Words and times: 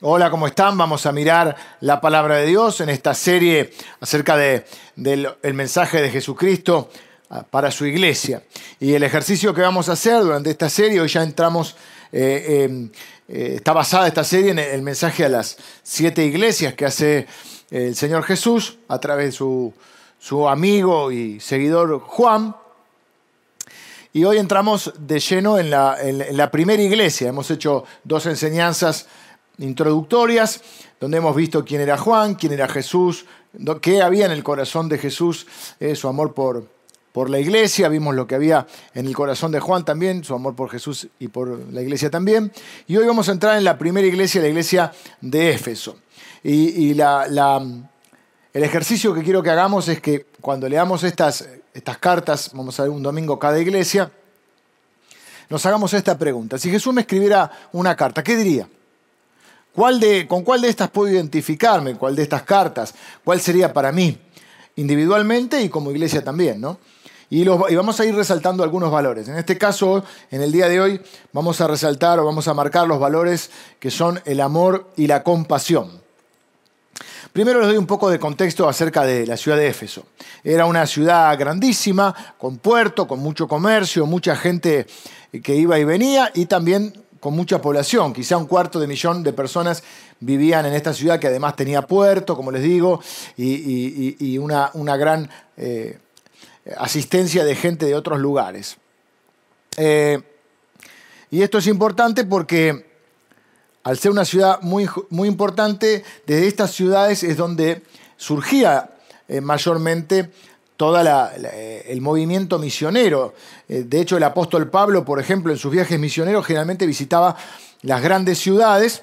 Hola, 0.00 0.28
¿cómo 0.28 0.48
están? 0.48 0.76
Vamos 0.76 1.06
a 1.06 1.12
mirar 1.12 1.54
la 1.78 2.00
palabra 2.00 2.38
de 2.38 2.46
Dios 2.46 2.80
en 2.80 2.88
esta 2.88 3.14
serie 3.14 3.72
acerca 4.00 4.36
de, 4.36 4.66
del 4.96 5.28
el 5.40 5.54
mensaje 5.54 6.02
de 6.02 6.10
Jesucristo 6.10 6.90
ah, 7.30 7.44
para 7.48 7.70
su 7.70 7.86
iglesia. 7.86 8.42
Y 8.80 8.94
el 8.94 9.04
ejercicio 9.04 9.54
que 9.54 9.60
vamos 9.60 9.88
a 9.88 9.92
hacer 9.92 10.20
durante 10.20 10.50
esta 10.50 10.68
serie, 10.68 11.00
hoy 11.00 11.06
ya 11.06 11.22
entramos, 11.22 11.76
eh, 12.10 12.68
eh, 12.68 12.90
eh, 13.28 13.52
está 13.54 13.72
basada 13.72 14.08
esta 14.08 14.24
serie 14.24 14.50
en 14.50 14.58
el 14.58 14.82
mensaje 14.82 15.24
a 15.24 15.28
las 15.28 15.56
siete 15.84 16.24
iglesias 16.24 16.74
que 16.74 16.86
hace 16.86 17.28
el 17.70 17.94
Señor 17.94 18.24
Jesús 18.24 18.78
a 18.88 18.98
través 18.98 19.26
de 19.26 19.32
su, 19.32 19.72
su 20.18 20.48
amigo 20.48 21.12
y 21.12 21.38
seguidor 21.38 22.00
Juan. 22.00 22.56
Y 24.12 24.24
hoy 24.24 24.38
entramos 24.38 24.92
de 24.98 25.20
lleno 25.20 25.56
en 25.56 25.70
la 25.70 26.50
primera 26.50 26.82
iglesia. 26.82 27.28
Hemos 27.28 27.48
hecho 27.52 27.84
dos 28.02 28.26
enseñanzas 28.26 29.06
introductorias, 29.58 30.62
donde 31.00 31.18
hemos 31.18 31.36
visto 31.36 31.64
quién 31.64 31.80
era 31.80 31.98
Juan, 31.98 32.34
quién 32.34 32.52
era 32.52 32.68
Jesús, 32.68 33.26
qué 33.80 34.02
había 34.02 34.26
en 34.26 34.32
el 34.32 34.42
corazón 34.42 34.88
de 34.88 34.98
Jesús, 34.98 35.46
eh, 35.80 35.94
su 35.94 36.08
amor 36.08 36.34
por, 36.34 36.68
por 37.12 37.30
la 37.30 37.38
iglesia, 37.38 37.88
vimos 37.88 38.14
lo 38.14 38.26
que 38.26 38.34
había 38.34 38.66
en 38.92 39.06
el 39.06 39.14
corazón 39.14 39.52
de 39.52 39.60
Juan 39.60 39.84
también, 39.84 40.24
su 40.24 40.34
amor 40.34 40.56
por 40.56 40.68
Jesús 40.70 41.06
y 41.20 41.28
por 41.28 41.72
la 41.72 41.80
iglesia 41.80 42.10
también. 42.10 42.52
Y 42.88 42.96
hoy 42.96 43.06
vamos 43.06 43.28
a 43.28 43.32
entrar 43.32 43.56
en 43.56 43.64
la 43.64 43.78
primera 43.78 44.06
iglesia, 44.06 44.40
la 44.40 44.48
iglesia 44.48 44.92
de 45.20 45.52
Éfeso. 45.52 45.98
Y, 46.42 46.92
la, 46.94 47.62
el 48.52 48.62
ejercicio 48.64 49.14
que 49.14 49.22
quiero 49.22 49.42
que 49.42 49.50
hagamos 49.50 49.88
es 49.88 50.00
que 50.00 50.26
cuando 50.40 50.68
leamos 50.68 51.04
estas, 51.04 51.48
estas 51.72 51.98
cartas, 51.98 52.50
vamos 52.52 52.78
a 52.78 52.82
ver 52.82 52.90
un 52.90 53.02
domingo 53.02 53.38
cada 53.38 53.58
iglesia, 53.60 54.10
nos 55.48 55.64
hagamos 55.64 55.94
esta 55.94 56.18
pregunta. 56.18 56.58
Si 56.58 56.68
Jesús 56.68 56.92
me 56.92 57.02
escribiera 57.02 57.50
una 57.72 57.94
carta, 57.94 58.22
¿qué 58.22 58.36
diría? 58.36 58.68
¿Con 59.74 60.44
cuál 60.44 60.60
de 60.60 60.68
estas 60.68 60.90
puedo 60.90 61.12
identificarme? 61.12 61.96
¿Cuál 61.96 62.14
de 62.14 62.22
estas 62.22 62.42
cartas? 62.42 62.94
¿Cuál 63.24 63.40
sería 63.40 63.72
para 63.72 63.90
mí? 63.90 64.16
Individualmente 64.76 65.60
y 65.62 65.68
como 65.68 65.90
iglesia 65.90 66.22
también, 66.22 66.60
¿no? 66.60 66.78
Y, 67.30 67.42
y, 67.42 67.74
vamos 67.74 67.98
a 67.98 68.04
ir 68.04 68.14
resaltando 68.14 68.62
algunos 68.62 68.92
valores. 68.92 69.28
En 69.28 69.36
este 69.36 69.58
caso, 69.58 70.04
en 70.30 70.42
el 70.42 70.52
día 70.52 70.68
de 70.68 70.80
hoy, 70.80 71.00
vamos 71.32 71.60
a 71.60 71.66
resaltar 71.66 72.20
o 72.20 72.24
vamos 72.24 72.46
a 72.46 72.54
marcar 72.54 72.86
los 72.86 73.00
valores 73.00 73.50
que 73.80 73.90
son 73.90 74.20
el 74.24 74.40
amor 74.40 74.90
y 74.96 75.08
la 75.08 75.24
compasión. 75.24 76.04
Primero 77.32 77.58
les 77.58 77.66
doy 77.66 77.76
un 77.76 77.86
poco 77.86 78.10
de 78.10 78.20
contexto 78.20 78.68
acerca 78.68 79.04
de 79.04 79.26
la 79.26 79.36
ciudad 79.36 79.56
de 79.56 79.66
Éfeso. 79.66 80.06
Era 80.44 80.66
una 80.66 80.86
ciudad 80.86 81.36
grandísima, 81.36 82.14
con 82.38 82.58
puerto, 82.58 83.08
con 83.08 83.18
mucho 83.18 83.48
comercio, 83.48 84.06
mucha 84.06 84.36
gente 84.36 84.86
que 85.42 85.56
iba 85.56 85.76
y 85.80 85.82
venía 85.82 86.30
y 86.32 86.46
también 86.46 86.92
con 87.24 87.34
mucha 87.34 87.58
población, 87.58 88.12
quizá 88.12 88.36
un 88.36 88.44
cuarto 88.44 88.78
de 88.78 88.86
millón 88.86 89.22
de 89.22 89.32
personas 89.32 89.82
vivían 90.20 90.66
en 90.66 90.74
esta 90.74 90.92
ciudad 90.92 91.18
que 91.18 91.28
además 91.28 91.56
tenía 91.56 91.80
puerto, 91.80 92.36
como 92.36 92.50
les 92.50 92.62
digo, 92.62 93.00
y, 93.38 94.36
una, 94.36 94.70
una, 94.74 94.98
gran 94.98 95.30
eh, 95.56 95.98
asistencia 96.76 97.42
de 97.42 97.56
gente 97.56 97.86
de 97.86 97.94
otros 97.94 98.20
lugares. 98.20 98.76
Eh, 99.78 100.20
y 101.30 101.40
esto 101.40 101.56
es 101.56 101.66
importante 101.66 102.24
porque 102.24 102.92
al 103.84 103.96
ser 103.96 104.10
una 104.10 104.26
ciudad 104.26 104.60
muy, 104.60 104.86
muy 105.08 105.26
importante, 105.26 106.04
desde 106.26 106.46
estas 106.46 106.72
ciudades 106.72 107.22
es 107.22 107.38
donde 107.38 107.84
surgía 108.18 108.90
eh, 109.28 109.40
mayormente 109.40 110.30
todo 110.76 111.00
el 111.00 112.00
movimiento 112.00 112.58
misionero. 112.58 113.34
Eh, 113.68 113.84
de 113.86 114.00
hecho, 114.00 114.16
el 114.16 114.24
apóstol 114.24 114.70
Pablo, 114.70 115.04
por 115.04 115.20
ejemplo, 115.20 115.52
en 115.52 115.58
sus 115.58 115.72
viajes 115.72 115.98
misioneros 115.98 116.44
generalmente 116.46 116.86
visitaba 116.86 117.36
las 117.82 118.02
grandes 118.02 118.38
ciudades 118.38 119.02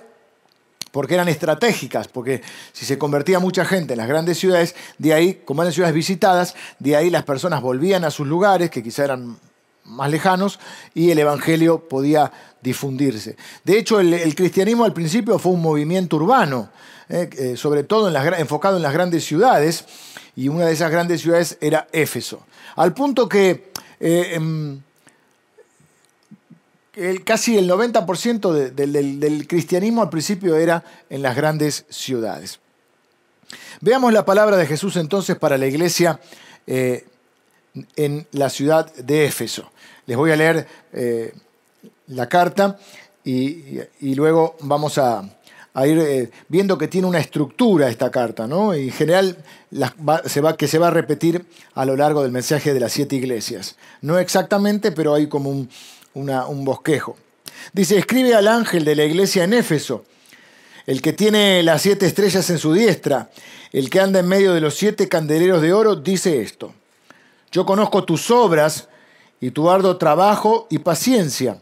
porque 0.92 1.14
eran 1.14 1.30
estratégicas, 1.30 2.10
porque 2.10 2.42
si 2.74 2.86
se 2.86 2.98
convertía 2.98 3.40
mucha 3.40 3.64
gente 3.64 3.94
en 3.94 4.00
las 4.00 4.10
grandes 4.10 4.38
ciudades, 4.38 4.76
de 4.98 5.14
ahí, 5.14 5.42
como 5.46 5.62
eran 5.62 5.74
ciudades 5.74 5.96
visitadas, 5.96 6.56
de 6.80 6.98
ahí 6.98 7.10
las 7.10 7.24
personas 7.24 7.62
volvían 7.62 8.04
a 8.04 8.12
sus 8.12 8.28
lugares, 8.28 8.70
que 8.70 8.84
quizá 8.84 9.06
eran 9.06 9.38
más 9.86 10.12
lejanos, 10.12 10.60
y 10.94 11.12
el 11.12 11.20
Evangelio 11.20 11.88
podía 11.88 12.32
difundirse. 12.62 13.38
De 13.64 13.78
hecho, 13.78 14.02
el, 14.02 14.36
cristianismo 14.36 14.84
al 14.84 14.94
principio 14.94 15.40
fue 15.40 15.54
un 15.54 15.62
movimiento 15.62 16.18
urbano, 16.18 16.70
eh, 17.08 17.30
eh, 17.38 17.58
sobre 17.58 17.84
todo 17.84 18.10
enfocado 18.36 18.76
en 18.76 18.84
las 18.84 18.94
grandes 18.94 19.24
ciudades, 19.24 19.86
y 20.36 20.48
una 20.48 20.66
de 20.66 20.74
esas 20.74 20.92
grandes 20.92 21.22
ciudades 21.22 21.58
era 21.62 21.88
Éfeso. 21.92 22.46
Al 22.76 22.94
punto 22.94 23.28
que 23.28 23.72
eh, 24.00 24.34
em, 24.36 24.82
casi 27.24 27.58
el 27.58 27.70
90% 27.70 28.72
del, 28.72 29.48
cristianismo 29.48 30.02
al 30.02 30.10
principio 30.10 30.56
era 30.56 30.84
en 31.10 31.22
las 31.22 31.36
grandes 31.36 31.86
ciudades. 31.90 32.60
Veamos 33.82 34.14
la 34.14 34.26
palabra 34.26 34.58
de 34.58 34.66
Jesús 34.66 34.96
entonces 34.96 35.38
para 35.38 35.58
la 35.58 35.68
iglesia 35.68 36.20
eh, 36.68 37.06
en 37.96 38.28
la 38.32 38.50
ciudad 38.50 38.94
de 38.96 39.26
Éfeso. 39.26 39.72
Les 40.06 40.18
voy 40.18 40.32
a 40.32 40.36
leer 40.36 40.68
eh, 40.94 41.34
la 42.08 42.28
carta 42.28 42.80
y 43.24 44.16
luego 44.16 44.56
vamos 44.62 44.98
a, 44.98 45.24
eh, 45.76 46.32
viendo 46.50 46.78
que 46.78 46.88
tiene 46.88 47.08
una 47.08 47.20
estructura 47.20 47.88
esta 47.88 48.12
carta, 48.12 48.48
¿no? 48.48 48.76
Y 48.76 48.90
en 48.90 48.92
general 48.92 49.38
se 50.26 50.42
va, 50.42 50.58
que 50.58 50.68
se 50.68 50.80
va 50.80 50.88
a 50.88 50.92
repetir 50.92 51.46
a 51.74 51.86
lo 51.86 51.96
largo 51.96 52.24
del 52.24 52.32
mensaje 52.32 52.74
de 52.74 52.80
las 52.80 52.92
siete 52.92 53.16
iglesias. 53.16 53.78
No 54.02 54.20
exactamente, 54.20 54.92
pero 54.92 55.14
hay 55.14 55.28
como 55.28 55.50
un, 55.50 55.70
un 56.14 56.66
bosquejo. 56.66 57.16
Dice, 57.74 57.98
escribe 57.98 58.36
al 58.36 58.48
ángel 58.48 58.84
de 58.84 58.96
la 58.96 59.06
iglesia 59.06 59.46
en 59.46 59.54
Éfeso, 59.54 60.04
el 60.88 61.02
que 61.02 61.14
tiene 61.14 61.64
las 61.64 61.84
siete 61.84 62.06
estrellas 62.06 62.50
en 62.50 62.58
su 62.58 62.74
diestra, 62.74 63.30
el 63.72 63.90
que 63.90 64.02
anda 64.02 64.20
en 64.20 64.28
medio 64.28 64.54
de 64.54 64.62
los 64.62 64.76
siete 64.76 65.08
candeleros 65.08 65.62
de 65.62 65.72
oro, 65.72 65.96
dice 65.96 66.42
esto. 66.42 66.74
Yo 67.52 67.66
conozco 67.66 68.04
tus 68.04 68.30
obras 68.32 68.90
y 69.40 69.52
tu 69.52 69.70
arduo 69.70 69.98
trabajo 69.98 70.68
y 70.70 70.80
paciencia 70.80 71.62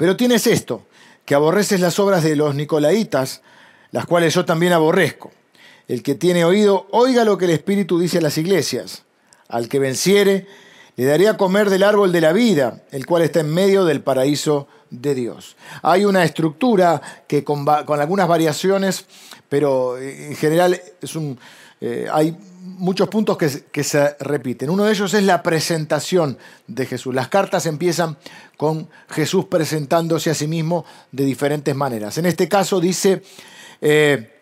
Pero 0.00 0.16
tienes 0.16 0.46
esto, 0.46 0.86
que 1.26 1.34
aborreces 1.34 1.78
las 1.78 1.98
obras 1.98 2.24
de 2.24 2.34
los 2.34 2.54
nicolaitas, 2.54 3.42
las 3.90 4.06
cuales 4.06 4.32
yo 4.32 4.46
también 4.46 4.72
aborrezco. 4.72 5.30
El 5.88 6.02
que 6.02 6.14
tiene 6.14 6.42
oído, 6.46 6.86
oiga 6.90 7.22
lo 7.22 7.36
que 7.36 7.44
el 7.44 7.50
Espíritu 7.50 8.00
dice 8.00 8.16
a 8.16 8.22
las 8.22 8.38
iglesias. 8.38 9.02
Al 9.46 9.68
que 9.68 9.78
venciere, 9.78 10.46
le 10.96 11.04
daré 11.04 11.28
a 11.28 11.36
comer 11.36 11.68
del 11.68 11.82
árbol 11.82 12.12
de 12.12 12.22
la 12.22 12.32
vida, 12.32 12.82
el 12.92 13.04
cual 13.04 13.24
está 13.24 13.40
en 13.40 13.52
medio 13.52 13.84
del 13.84 14.00
paraíso 14.00 14.68
de 14.88 15.14
Dios. 15.14 15.54
Hay 15.82 16.06
una 16.06 16.24
estructura 16.24 17.02
que 17.28 17.44
con, 17.44 17.68
algunas 17.68 18.26
variaciones, 18.26 19.04
pero 19.50 19.98
en 19.98 20.34
general 20.34 20.80
es 21.02 21.14
un, 21.14 21.38
eh, 21.82 22.08
hay 22.10 22.38
muchos 22.62 23.08
puntos 23.08 23.38
que, 23.38 23.84
se 23.84 24.16
repiten. 24.20 24.70
Uno 24.70 24.84
de 24.84 24.92
ellos 24.92 25.14
es 25.14 25.22
la 25.22 25.42
presentación 25.42 26.38
de 26.66 26.86
Jesús. 26.86 27.14
Las 27.14 27.28
cartas 27.28 27.66
empiezan 27.66 28.18
con 28.56 28.88
Jesús 29.08 29.46
presentándose 29.46 30.30
a 30.30 30.34
sí 30.34 30.46
mismo 30.46 30.84
de 31.12 31.24
diferentes 31.24 31.74
maneras. 31.74 32.18
En 32.18 32.26
este 32.26 32.48
caso 32.48 32.80
dice, 32.80 33.22
eh, 33.80 34.40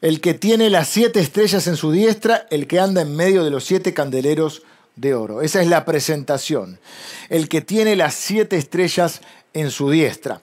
el 0.00 0.20
que 0.20 0.34
tiene 0.34 0.70
las 0.70 0.88
siete 0.88 1.20
estrellas 1.20 1.66
en 1.66 1.76
su 1.76 1.92
diestra, 1.92 2.46
el 2.50 2.66
que 2.66 2.80
anda 2.80 3.02
en 3.02 3.14
medio 3.14 3.44
de 3.44 3.50
los 3.50 3.64
siete 3.64 3.92
candeleros 3.92 4.62
de 4.96 5.14
oro. 5.14 5.42
Esa 5.42 5.60
es 5.60 5.68
la 5.68 5.84
presentación. 5.84 6.80
El 7.28 7.48
que 7.48 7.60
tiene 7.60 7.96
las 7.96 8.14
siete 8.14 8.56
estrellas 8.56 9.20
en 9.52 9.70
su 9.70 9.90
diestra. 9.90 10.40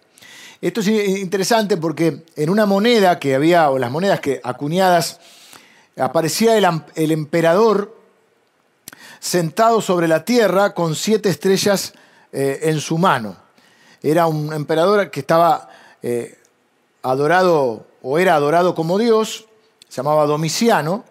Esto 0.62 0.81
es 0.81 0.88
interesante 0.88 1.77
porque 1.77 2.24
en 2.36 2.50
una 2.50 2.66
moneda 2.66 3.19
que 3.19 3.36
había, 3.36 3.69
o 3.69 3.77
las 3.77 3.92
monedas 3.92 4.19
que 4.19 4.42
acuñadas, 4.44 5.19
aparecía 5.97 6.57
el, 6.57 7.12
emperador 7.12 7.95
sentado 9.19 9.81
sobre 9.81 10.07
la 10.07 10.25
tierra 10.25 10.74
con 10.74 10.95
siete 10.95 11.30
estrellas 11.30 11.94
eh, 12.31 12.59
en 12.63 12.80
su 12.80 12.97
mano. 12.97 13.38
Era 14.01 14.27
un 14.27 14.53
emperador 14.53 15.09
que 15.09 15.21
estaba 15.21 15.69
eh, 16.03 16.38
adorado 17.01 17.86
o 18.01 18.19
era 18.19 18.36
adorado 18.36 18.75
como 18.75 18.97
Dios, 18.97 19.47
se 19.89 19.97
llamaba 19.97 20.25
Domiciano, 20.25 21.06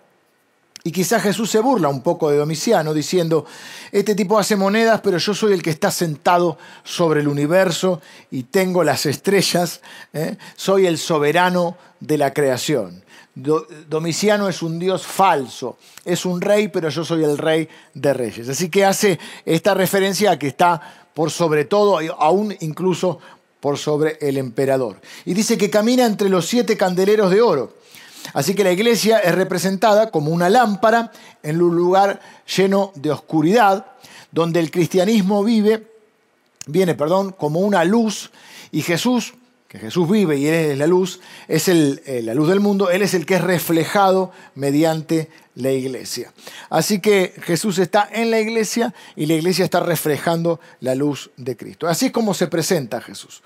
Y 0.86 0.92
quizás 0.92 1.22
Jesús 1.22 1.50
se 1.50 1.60
burla 1.60 1.88
un 1.88 2.02
poco 2.02 2.30
de 2.30 2.36
Domiciano 2.36 2.92
diciendo, 2.92 3.46
este 3.90 4.14
tipo 4.14 4.38
hace 4.38 4.54
monedas, 4.54 5.00
pero 5.02 5.16
yo 5.16 5.32
soy 5.32 5.54
el 5.54 5.62
que 5.62 5.70
está 5.70 5.90
sentado 5.90 6.58
sobre 6.82 7.20
el 7.20 7.28
universo 7.28 8.02
y 8.30 8.42
tengo 8.42 8.84
las 8.84 9.06
estrellas, 9.06 9.80
¿eh? 10.12 10.36
soy 10.56 10.86
el 10.86 10.98
soberano 10.98 11.78
de 12.00 12.18
la 12.18 12.34
creación. 12.34 13.03
Domiciano 13.34 14.48
es 14.48 14.62
un 14.62 14.78
dios 14.78 15.04
falso, 15.04 15.76
es 16.04 16.24
un 16.24 16.40
rey, 16.40 16.68
pero 16.68 16.88
yo 16.88 17.04
soy 17.04 17.24
el 17.24 17.36
rey 17.36 17.68
de 17.92 18.14
reyes. 18.14 18.48
Así 18.48 18.68
que 18.68 18.84
hace 18.84 19.18
esta 19.44 19.74
referencia 19.74 20.30
a 20.30 20.38
que 20.38 20.48
está 20.48 21.08
por 21.14 21.30
sobre 21.30 21.64
todo, 21.64 21.98
aún 22.18 22.56
incluso 22.60 23.18
por 23.60 23.78
sobre 23.78 24.18
el 24.20 24.36
emperador. 24.36 25.00
Y 25.24 25.34
dice 25.34 25.58
que 25.58 25.70
camina 25.70 26.04
entre 26.04 26.28
los 26.28 26.46
siete 26.46 26.76
candeleros 26.76 27.30
de 27.30 27.40
oro. 27.40 27.72
Así 28.32 28.54
que 28.54 28.64
la 28.64 28.72
iglesia 28.72 29.18
es 29.18 29.34
representada 29.34 30.10
como 30.10 30.30
una 30.30 30.48
lámpara 30.48 31.12
en 31.42 31.60
un 31.60 31.74
lugar 31.74 32.20
lleno 32.56 32.92
de 32.94 33.10
oscuridad, 33.10 33.86
donde 34.30 34.60
el 34.60 34.70
cristianismo 34.70 35.44
vive, 35.44 35.86
viene, 36.66 36.94
perdón, 36.94 37.32
como 37.32 37.60
una 37.60 37.84
luz 37.84 38.30
y 38.70 38.82
Jesús, 38.82 39.34
Jesús 39.78 40.08
vive 40.08 40.36
y 40.36 40.46
Él 40.46 40.54
es 40.54 40.78
la 40.78 40.86
luz, 40.86 41.20
es 41.48 41.68
eh, 41.68 42.20
la 42.22 42.34
luz 42.34 42.48
del 42.48 42.60
mundo, 42.60 42.90
Él 42.90 43.02
es 43.02 43.14
el 43.14 43.26
que 43.26 43.34
es 43.34 43.40
reflejado 43.40 44.30
mediante 44.54 45.28
la 45.56 45.72
iglesia. 45.72 46.32
Así 46.70 47.00
que 47.00 47.34
Jesús 47.42 47.78
está 47.78 48.08
en 48.12 48.30
la 48.30 48.40
iglesia 48.40 48.94
y 49.16 49.26
la 49.26 49.34
iglesia 49.34 49.64
está 49.64 49.80
reflejando 49.80 50.60
la 50.80 50.94
luz 50.94 51.30
de 51.36 51.56
Cristo. 51.56 51.88
Así 51.88 52.06
es 52.06 52.12
como 52.12 52.34
se 52.34 52.46
presenta 52.46 53.00
Jesús. 53.00 53.42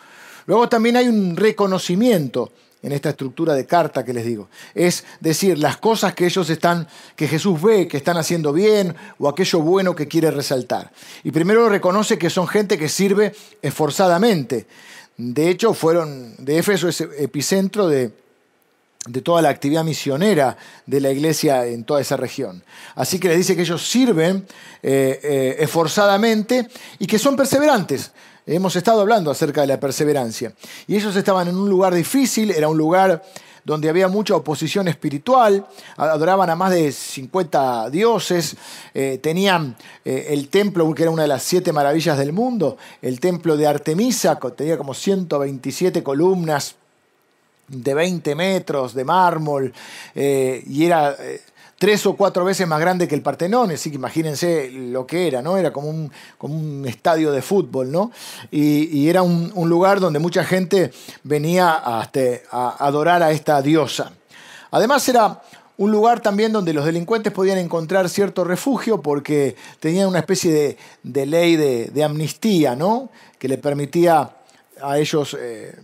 Luego 0.47 0.69
también 0.69 0.97
hay 0.97 1.09
un 1.09 1.37
reconocimiento 1.37 2.53
en 2.83 2.93
esta 2.93 3.11
estructura 3.11 3.55
de 3.55 3.67
carta 3.67 4.05
que 4.05 4.13
les 4.13 4.25
digo. 4.25 4.49
Es 4.75 5.05
decir, 5.21 5.59
las 5.59 5.79
cosas 5.79 6.15
que 6.15 6.27
ellos 6.27 6.49
están, 6.49 6.87
que 7.17 7.27
Jesús 7.27 7.61
ve, 7.61 7.89
que 7.89 7.97
están 7.97 8.17
haciendo 8.17 8.53
bien, 8.53 8.95
o 9.19 9.29
aquello 9.29 9.61
bueno 9.61 9.95
que 9.97 10.07
quiere 10.07 10.31
resaltar. 10.31 10.93
Y 11.25 11.31
primero 11.33 11.69
reconoce 11.69 12.19
que 12.19 12.31
son 12.31 12.47
gente 12.47 12.79
que 12.79 12.89
sirve 12.89 13.35
esforzadamente. 13.63 14.67
De 15.19 15.50
hecho, 15.50 15.75
fueron, 15.75 16.35
de 16.38 16.59
Éfeso 16.59 16.88
es 16.88 17.00
epicentro 17.00 17.88
de, 17.88 18.12
de 19.06 19.20
toda 19.20 19.43
la 19.43 19.49
actividad 19.49 19.82
misionera 19.85 20.56
de 20.87 21.00
la 21.00 21.11
iglesia 21.11 21.67
en 21.67 21.85
toda 21.85 22.00
esa 22.00 22.17
región. 22.17 22.62
Así 22.94 23.19
que 23.19 23.29
les 23.29 23.38
dice 23.38 23.56
que 23.56 23.62
ellos 23.62 23.88
sirven 23.88 24.47
eh, 24.82 25.20
eh, 25.23 25.56
esforzadamente 25.59 26.69
y 27.00 27.06
que 27.06 27.19
son 27.19 27.37
perseverantes. 27.37 28.12
Hemos 28.47 28.76
estado 28.76 29.00
hablando 29.00 29.31
acerca 29.31 29.62
de 29.62 29.67
la 29.67 29.81
perseverancia. 29.81 30.53
Y 30.87 30.97
ellos 30.97 31.15
estaban 31.17 31.49
en 31.49 31.56
un 31.56 31.69
lugar 31.69 31.94
difícil, 31.94 32.50
era 32.50 32.69
un 32.69 32.79
lugar 32.79 33.23
donde 33.69 33.91
había 33.91 34.09
mucha 34.09 34.35
oposición 34.35 34.88
espiritual, 34.88 35.67
adoraban 35.99 36.49
a 36.49 36.56
más 36.56 36.70
de 36.70 36.91
50 36.91 37.91
dioses, 37.91 38.56
eh, 38.94 39.19
tenían 39.23 39.76
eh, 40.06 40.29
el 40.31 40.49
templo, 40.49 40.91
que 40.94 41.03
era 41.03 41.11
una 41.11 41.20
de 41.20 41.29
las 41.29 41.43
siete 41.43 41.70
maravillas 41.70 42.17
del 42.17 42.32
mundo, 42.32 42.79
el 43.03 43.20
templo 43.20 43.59
de 43.59 43.67
Artemisa, 43.67 44.38
tenía 44.56 44.79
como 44.79 44.94
127 44.94 46.03
columnas 46.03 46.76
de 47.67 47.93
20 47.93 48.35
metros 48.35 48.94
de 48.94 49.05
mármol, 49.05 49.75
eh, 50.15 50.65
y 50.67 50.87
era 50.87 51.15
tres 51.79 52.05
o 52.07 52.17
cuatro 52.17 52.45
veces 52.45 52.67
más 52.67 52.81
grande 52.81 53.07
que 53.07 53.15
el 53.15 53.23
Partenón, 53.23 53.71
así 53.71 53.91
que 53.91 53.97
imagínense 53.97 54.71
lo 54.71 55.07
que 55.07 55.29
era, 55.29 55.43
¿no? 55.43 55.57
Era 55.57 55.73
como 55.73 55.89
un, 55.89 56.11
como 56.37 56.55
un 56.55 56.85
estadio 56.87 57.31
de 57.31 57.41
fútbol, 57.41 57.91
¿no? 57.93 58.11
Y, 58.51 59.09
era 59.09 59.23
un, 59.23 59.53
lugar 59.69 60.01
donde 60.01 60.19
mucha 60.19 60.45
gente 60.45 60.91
venía 61.23 61.81
a, 61.83 62.03
este, 62.03 62.43
a 62.51 62.85
adorar 62.85 63.23
a 63.23 63.31
esta 63.31 63.63
diosa. 63.63 64.13
Además 64.71 65.09
era 65.09 65.41
un 65.77 65.93
lugar 65.93 66.21
también 66.21 66.53
donde 66.53 66.73
los 66.73 66.85
delincuentes 66.85 67.33
podían 67.33 67.59
encontrar 67.59 68.09
cierto 68.09 68.43
refugio 68.43 69.01
porque 69.01 69.55
tenían 69.79 70.09
una 70.09 70.19
especie 70.19 70.77
de, 71.05 71.27
ley 71.27 71.57
de, 71.57 72.05
amnistía, 72.05 72.75
¿no? 72.75 73.11
Que 73.39 73.47
le 73.47 73.59
permitía 73.59 74.31
a 74.83 74.99
ellos 74.99 75.37
eh, 75.39 75.79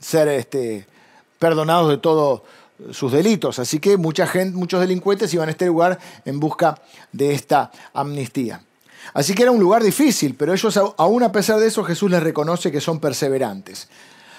ser 0.00 0.28
este, 0.28 0.86
perdonados 1.38 1.90
de 1.90 1.98
todo 1.98 2.42
sus 2.92 3.12
delitos. 3.12 3.58
Así 3.58 3.78
que 3.78 3.96
mucha 3.96 4.26
gente, 4.26 4.56
muchos 4.56 4.80
delincuentes 4.80 5.32
iban 5.34 5.48
a 5.48 5.52
este 5.52 5.66
lugar 5.66 5.98
en 6.24 6.40
busca 6.40 6.80
de 7.12 7.32
esta 7.32 7.70
amnistía. 7.92 8.62
Así 9.12 9.34
que 9.34 9.42
era 9.42 9.52
un 9.52 9.60
lugar 9.60 9.82
difícil, 9.82 10.34
pero 10.34 10.52
ellos, 10.52 10.78
aún 10.96 11.22
a 11.22 11.32
pesar 11.32 11.60
de 11.60 11.66
eso, 11.66 11.84
Jesús 11.84 12.10
les 12.10 12.22
reconoce 12.22 12.72
que 12.72 12.80
son 12.80 13.00
perseverantes. 13.00 13.88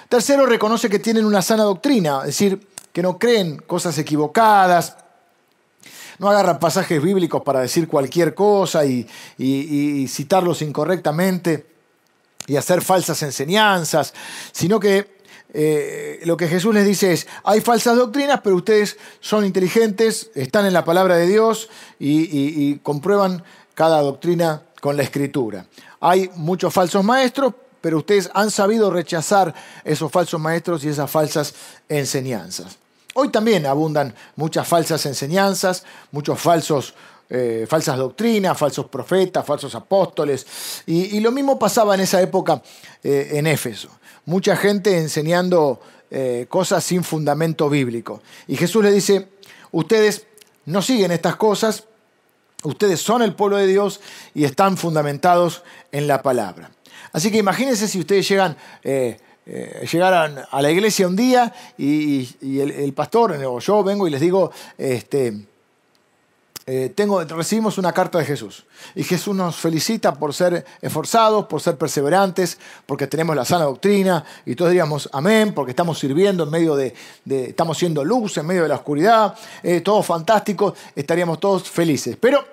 Tercero, 0.09 0.45
reconoce 0.45 0.89
que 0.89 0.99
tienen 0.99 1.25
una 1.25 1.41
sana 1.41 1.63
doctrina, 1.63 2.19
es 2.21 2.27
decir, 2.27 2.67
que 2.91 3.01
no 3.01 3.17
creen 3.19 3.57
cosas 3.57 3.97
equivocadas, 3.97 4.97
no 6.17 6.29
agarran 6.29 6.59
pasajes 6.59 7.01
bíblicos 7.01 7.43
para 7.43 7.59
decir 7.59 7.87
cualquier 7.87 8.33
cosa 8.33 8.85
y, 8.85 9.07
y 9.37 10.07
citarlos 10.07 10.61
incorrectamente 10.61 11.67
y 12.47 12.55
hacer 12.55 12.81
falsas 12.81 13.21
enseñanzas, 13.23 14.13
sino 14.51 14.79
que 14.79 15.14
eh, 15.57 16.19
lo 16.25 16.35
que 16.35 16.49
Jesús 16.49 16.73
les 16.73 16.85
dice 16.85 17.13
es, 17.13 17.27
hay 17.45 17.61
falsas 17.61 17.95
doctrinas, 17.95 18.41
pero 18.43 18.57
ustedes 18.57 18.97
son 19.21 19.45
inteligentes, 19.45 20.29
están 20.35 20.65
en 20.65 20.73
la 20.73 20.83
palabra 20.83 21.15
de 21.15 21.27
Dios 21.27 21.69
y, 21.97 22.75
comprueban 22.79 23.41
cada 23.73 24.01
doctrina 24.01 24.63
con 24.81 24.97
la 24.97 25.03
escritura. 25.03 25.65
Hay 26.01 26.29
muchos 26.35 26.73
falsos 26.73 27.05
maestros, 27.05 27.53
pero 27.79 27.99
ustedes 27.99 28.29
han 28.33 28.51
sabido 28.51 28.91
rechazar 28.91 29.55
esos 29.85 30.11
falsos 30.11 30.41
maestros 30.41 30.83
y 30.83 30.89
esas 30.89 31.09
falsas 31.09 31.53
enseñanzas. 31.87 32.77
Hoy 33.13 33.29
también 33.29 33.65
abundan 33.65 34.13
muchas 34.35 34.67
falsas 34.67 35.05
enseñanzas, 35.05 35.85
muchos 36.11 36.37
falsos 36.37 36.93
eh, 37.29 37.65
falsas 37.67 37.97
doctrinas, 37.97 38.57
falsos 38.57 38.87
profetas, 38.87 39.45
falsos 39.45 39.73
apóstoles. 39.73 40.45
Y, 40.85 41.21
lo 41.21 41.31
mismo 41.31 41.57
pasaba 41.57 41.95
en 41.95 42.01
esa 42.01 42.21
época 42.21 42.61
eh, 43.01 43.29
en 43.31 43.47
Éfeso 43.47 43.89
mucha 44.25 44.55
gente 44.55 44.97
enseñando 44.97 45.79
eh, 46.11 46.45
cosas 46.49 46.83
sin 46.83 47.03
fundamento 47.03 47.69
bíblico. 47.69 48.21
Y 48.47 48.57
Jesús 48.57 48.83
le 48.83 48.91
dice, 48.91 49.27
ustedes 49.71 50.25
no 50.65 50.81
siguen 50.81 51.11
estas 51.11 51.35
cosas, 51.35 51.85
ustedes 52.63 52.99
son 52.99 53.21
el 53.21 53.33
pueblo 53.33 53.57
de 53.57 53.67
Dios 53.67 54.01
y 54.33 54.43
están 54.43 54.77
fundamentados 54.77 55.63
en 55.91 56.07
la 56.07 56.21
palabra. 56.21 56.71
Así 57.11 57.31
que 57.31 57.37
imagínense 57.37 57.87
si 57.87 57.99
ustedes 57.99 58.27
llegan, 58.27 58.57
eh, 58.83 59.19
eh, 59.45 59.87
llegaran 59.91 60.43
a 60.49 60.61
la 60.61 60.71
iglesia 60.71 61.07
un 61.07 61.15
día 61.15 61.53
y, 61.77 62.27
el, 62.41 62.71
el, 62.71 62.93
pastor 62.93 63.31
o 63.45 63.59
yo 63.59 63.83
vengo 63.83 64.07
y 64.07 64.11
les 64.11 64.21
digo, 64.21 64.51
este, 64.77 65.45
eh, 66.67 66.91
tengo, 66.95 67.23
recibimos 67.23 67.77
una 67.77 67.93
carta 67.93 68.17
de 68.17 68.25
Jesús. 68.25 68.65
Y 68.95 69.03
Jesús 69.03 69.35
nos 69.35 69.55
felicita 69.55 70.15
por 70.15 70.33
ser 70.33 70.65
esforzados, 70.81 71.45
por 71.45 71.61
ser 71.61 71.77
perseverantes, 71.77 72.57
porque 72.87 73.05
tenemos 73.05 73.35
la 73.35 73.45
sana 73.45 73.65
doctrina. 73.65 74.25
Y 74.47 74.55
todos 74.55 74.71
diríamos 74.71 75.07
amén, 75.13 75.53
porque 75.53 75.71
estamos 75.71 75.99
sirviendo 75.99 76.43
en 76.43 76.49
medio 76.49 76.75
de, 76.75 76.95
estamos 77.27 77.77
siendo 77.77 78.03
luz 78.03 78.37
en 78.37 78.47
medio 78.47 78.63
de 78.63 78.69
la 78.69 78.75
oscuridad. 78.75 79.35
Eh, 79.61 79.81
todo 79.81 80.01
fantástico, 80.01 80.73
estaríamos 80.95 81.39
todos 81.39 81.69
felices. 81.69 82.17
Pero 82.19 82.43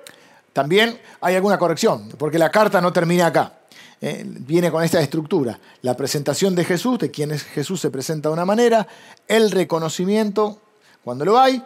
también 0.52 1.00
hay 1.22 1.36
alguna 1.36 1.58
corrección, 1.58 2.10
porque 2.18 2.38
la 2.38 2.50
carta 2.50 2.82
no 2.82 2.92
termina 2.92 3.26
acá. 3.26 3.54
Eh, 3.98 4.24
viene 4.26 4.70
con 4.70 4.84
esta 4.84 5.00
estructura. 5.00 5.58
La 5.80 5.96
presentación 5.96 6.54
de 6.54 6.64
Jesús, 6.64 6.98
de 6.98 7.10
quien 7.10 7.30
es 7.30 7.44
Jesús 7.44 7.80
se 7.80 7.88
presenta 7.88 8.28
de 8.28 8.34
una 8.34 8.44
manera, 8.44 8.86
el 9.26 9.50
reconocimiento 9.50 10.60
cuando 11.02 11.24
lo 11.24 11.38
hay 11.38 11.62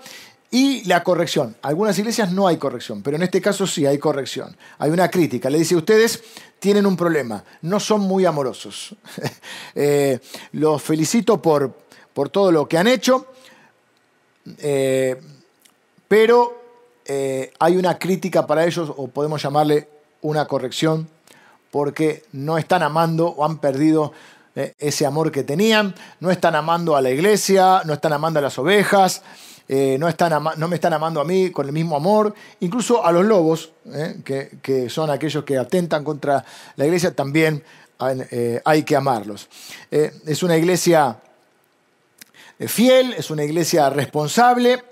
y 0.50 0.84
la 0.84 1.02
corrección. 1.02 1.56
Algunas 1.62 1.98
iglesias 1.98 2.32
no 2.32 2.46
hay 2.46 2.56
corrección, 2.56 3.02
pero 3.02 3.16
en 3.16 3.22
este 3.22 3.40
caso 3.40 3.66
sí 3.66 3.86
hay 3.86 3.98
corrección. 3.98 4.56
Hay 4.78 4.90
una 4.90 5.10
crítica. 5.10 5.50
Le 5.50 5.58
dice, 5.58 5.76
ustedes 5.76 6.22
tienen 6.58 6.86
un 6.86 6.96
problema, 6.96 7.44
no 7.62 7.80
son 7.80 8.02
muy 8.02 8.24
amorosos. 8.24 8.94
Eh, 9.78 10.18
los 10.52 10.82
felicito 10.82 11.42
por, 11.42 11.70
por, 12.14 12.30
todo 12.30 12.50
lo 12.50 12.66
que 12.66 12.78
han 12.78 12.86
hecho, 12.86 13.26
eh, 14.58 15.20
pero 16.08 16.62
eh, 17.04 17.52
hay 17.58 17.76
una 17.76 17.98
crítica 17.98 18.46
para 18.46 18.64
ellos, 18.64 18.90
o 18.96 19.08
podemos 19.08 19.42
llamarle 19.42 19.86
una 20.22 20.46
corrección, 20.46 21.08
porque 21.70 22.24
no 22.32 22.56
están 22.56 22.82
amando 22.82 23.28
o 23.28 23.44
han 23.44 23.58
perdido 23.58 24.12
ese 24.78 25.04
amor 25.04 25.30
que 25.30 25.42
tenían, 25.42 25.94
no 26.20 26.30
están 26.30 26.54
amando 26.54 26.96
a 26.96 27.02
la 27.02 27.10
iglesia, 27.10 27.82
no 27.84 27.92
están 27.92 28.14
amando 28.14 28.38
a 28.38 28.42
las 28.42 28.58
ovejas. 28.58 29.22
Eh, 29.68 29.96
no, 29.98 30.08
están 30.08 30.44
no, 30.56 30.68
me 30.68 30.76
están 30.76 30.92
amando 30.92 31.20
a 31.20 31.24
mí 31.24 31.50
con 31.50 31.66
el 31.66 31.72
mismo 31.72 31.96
amor, 31.96 32.32
incluso 32.60 33.04
a 33.04 33.10
los 33.10 33.24
lobos, 33.24 33.72
eh, 33.92 34.20
que, 34.62 34.88
son 34.88 35.10
aquellos 35.10 35.44
que 35.44 35.58
atentan 35.58 36.04
contra 36.04 36.44
la 36.76 36.86
iglesia, 36.86 37.14
también 37.14 37.64
eh, 38.30 38.60
hay 38.64 38.84
que 38.84 38.94
amarlos. 38.94 39.48
es 39.90 40.42
una 40.42 40.56
iglesia 40.56 41.18
fiel, 42.60 43.14
es 43.14 43.30
una 43.30 43.42
iglesia 43.42 43.90
responsable, 43.90 44.84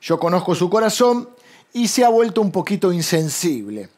yo 0.00 0.18
conozco 0.18 0.54
su 0.54 0.68
corazón 0.68 1.28
y 1.72 1.86
se 1.86 2.04
ha 2.04 2.08
vuelto 2.08 2.40
un 2.40 2.50
poquito 2.50 2.92
insensible. 2.92 3.88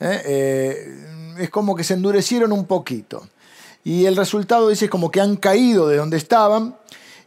es 0.00 1.50
como 1.50 1.76
que 1.76 1.84
se 1.84 1.94
endurecieron 1.94 2.52
un 2.52 2.66
poquito. 2.66 3.28
Y 3.84 4.06
el 4.06 4.16
resultado 4.16 4.68
dice 4.68 4.88
como 4.88 5.10
que 5.10 5.20
han 5.20 5.36
caído 5.36 5.88
de 5.88 5.96
donde 5.96 6.16
estaban 6.16 6.76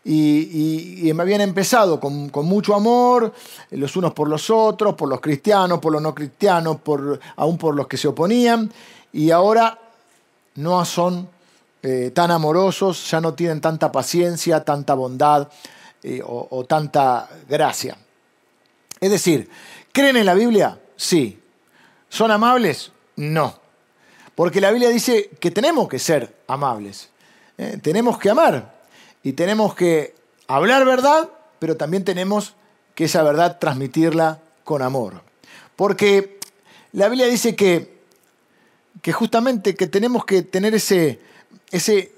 y, 0.05 1.12
me 1.13 1.24
habían 1.24 1.41
empezado 1.41 2.00
con, 2.00 2.31
mucho 2.45 2.75
amor, 2.75 3.33
los 3.72 3.95
unos 3.95 4.13
por 4.13 4.27
los 4.29 4.50
otros, 4.50 4.95
por 4.95 5.10
los 5.10 5.22
cristianos, 5.22 5.79
por 5.79 5.93
los 5.93 6.01
no 6.01 6.13
cristianos, 6.13 6.77
aún 7.36 7.57
por 7.57 7.75
los 7.75 7.88
que 7.88 7.98
se 7.98 8.07
oponían, 8.07 8.72
y 9.12 9.31
ahora 9.31 9.79
no 10.55 10.83
son 10.86 11.29
eh, 11.81 12.12
tan 12.13 12.31
amorosos, 12.31 13.10
ya 13.10 13.22
no 13.22 13.33
tienen 13.33 13.62
tanta 13.62 13.91
paciencia, 13.91 14.63
tanta 14.63 14.93
bondad 14.93 15.48
eh, 16.01 16.22
o 16.24 16.65
tanta 16.65 17.29
gracia. 17.48 17.98
Es 19.00 19.12
decir, 19.12 19.50
¿creen 19.91 20.17
en 20.17 20.25
la 20.25 20.33
Biblia? 20.33 20.79
Sí. 20.95 21.39
¿Son 22.10 22.31
amables? 22.31 22.91
No. 23.15 23.60
Porque 24.36 24.62
la 24.62 24.72
Biblia 24.72 24.89
dice 24.89 25.29
que 25.39 25.51
tenemos 25.51 25.88
que 25.88 26.00
ser 26.00 26.43
amables. 26.48 27.10
¿eh? 27.57 27.79
tenemos 27.81 28.17
que 28.17 28.29
amar 28.29 28.73
y 29.24 29.34
tenemos 29.34 29.74
que 29.74 30.15
hablar 30.48 30.86
verdad, 30.86 31.30
pero 31.60 31.77
también 31.77 32.03
tenemos 32.03 32.56
que 32.94 33.06
esa 33.06 33.24
verdad 33.24 33.58
transmitirla 33.60 34.39
con 34.63 34.82
amor. 34.82 35.22
Porque 35.75 36.39
la 36.92 37.08
Biblia 37.08 37.27
dice 37.27 37.56
que, 37.56 38.01
que 39.01 39.13
justamente 39.13 39.75
que 39.75 39.88
tenemos 39.88 40.25
que 40.25 40.44
tener 40.44 40.75
ese, 40.75 41.20
ese, 41.72 42.12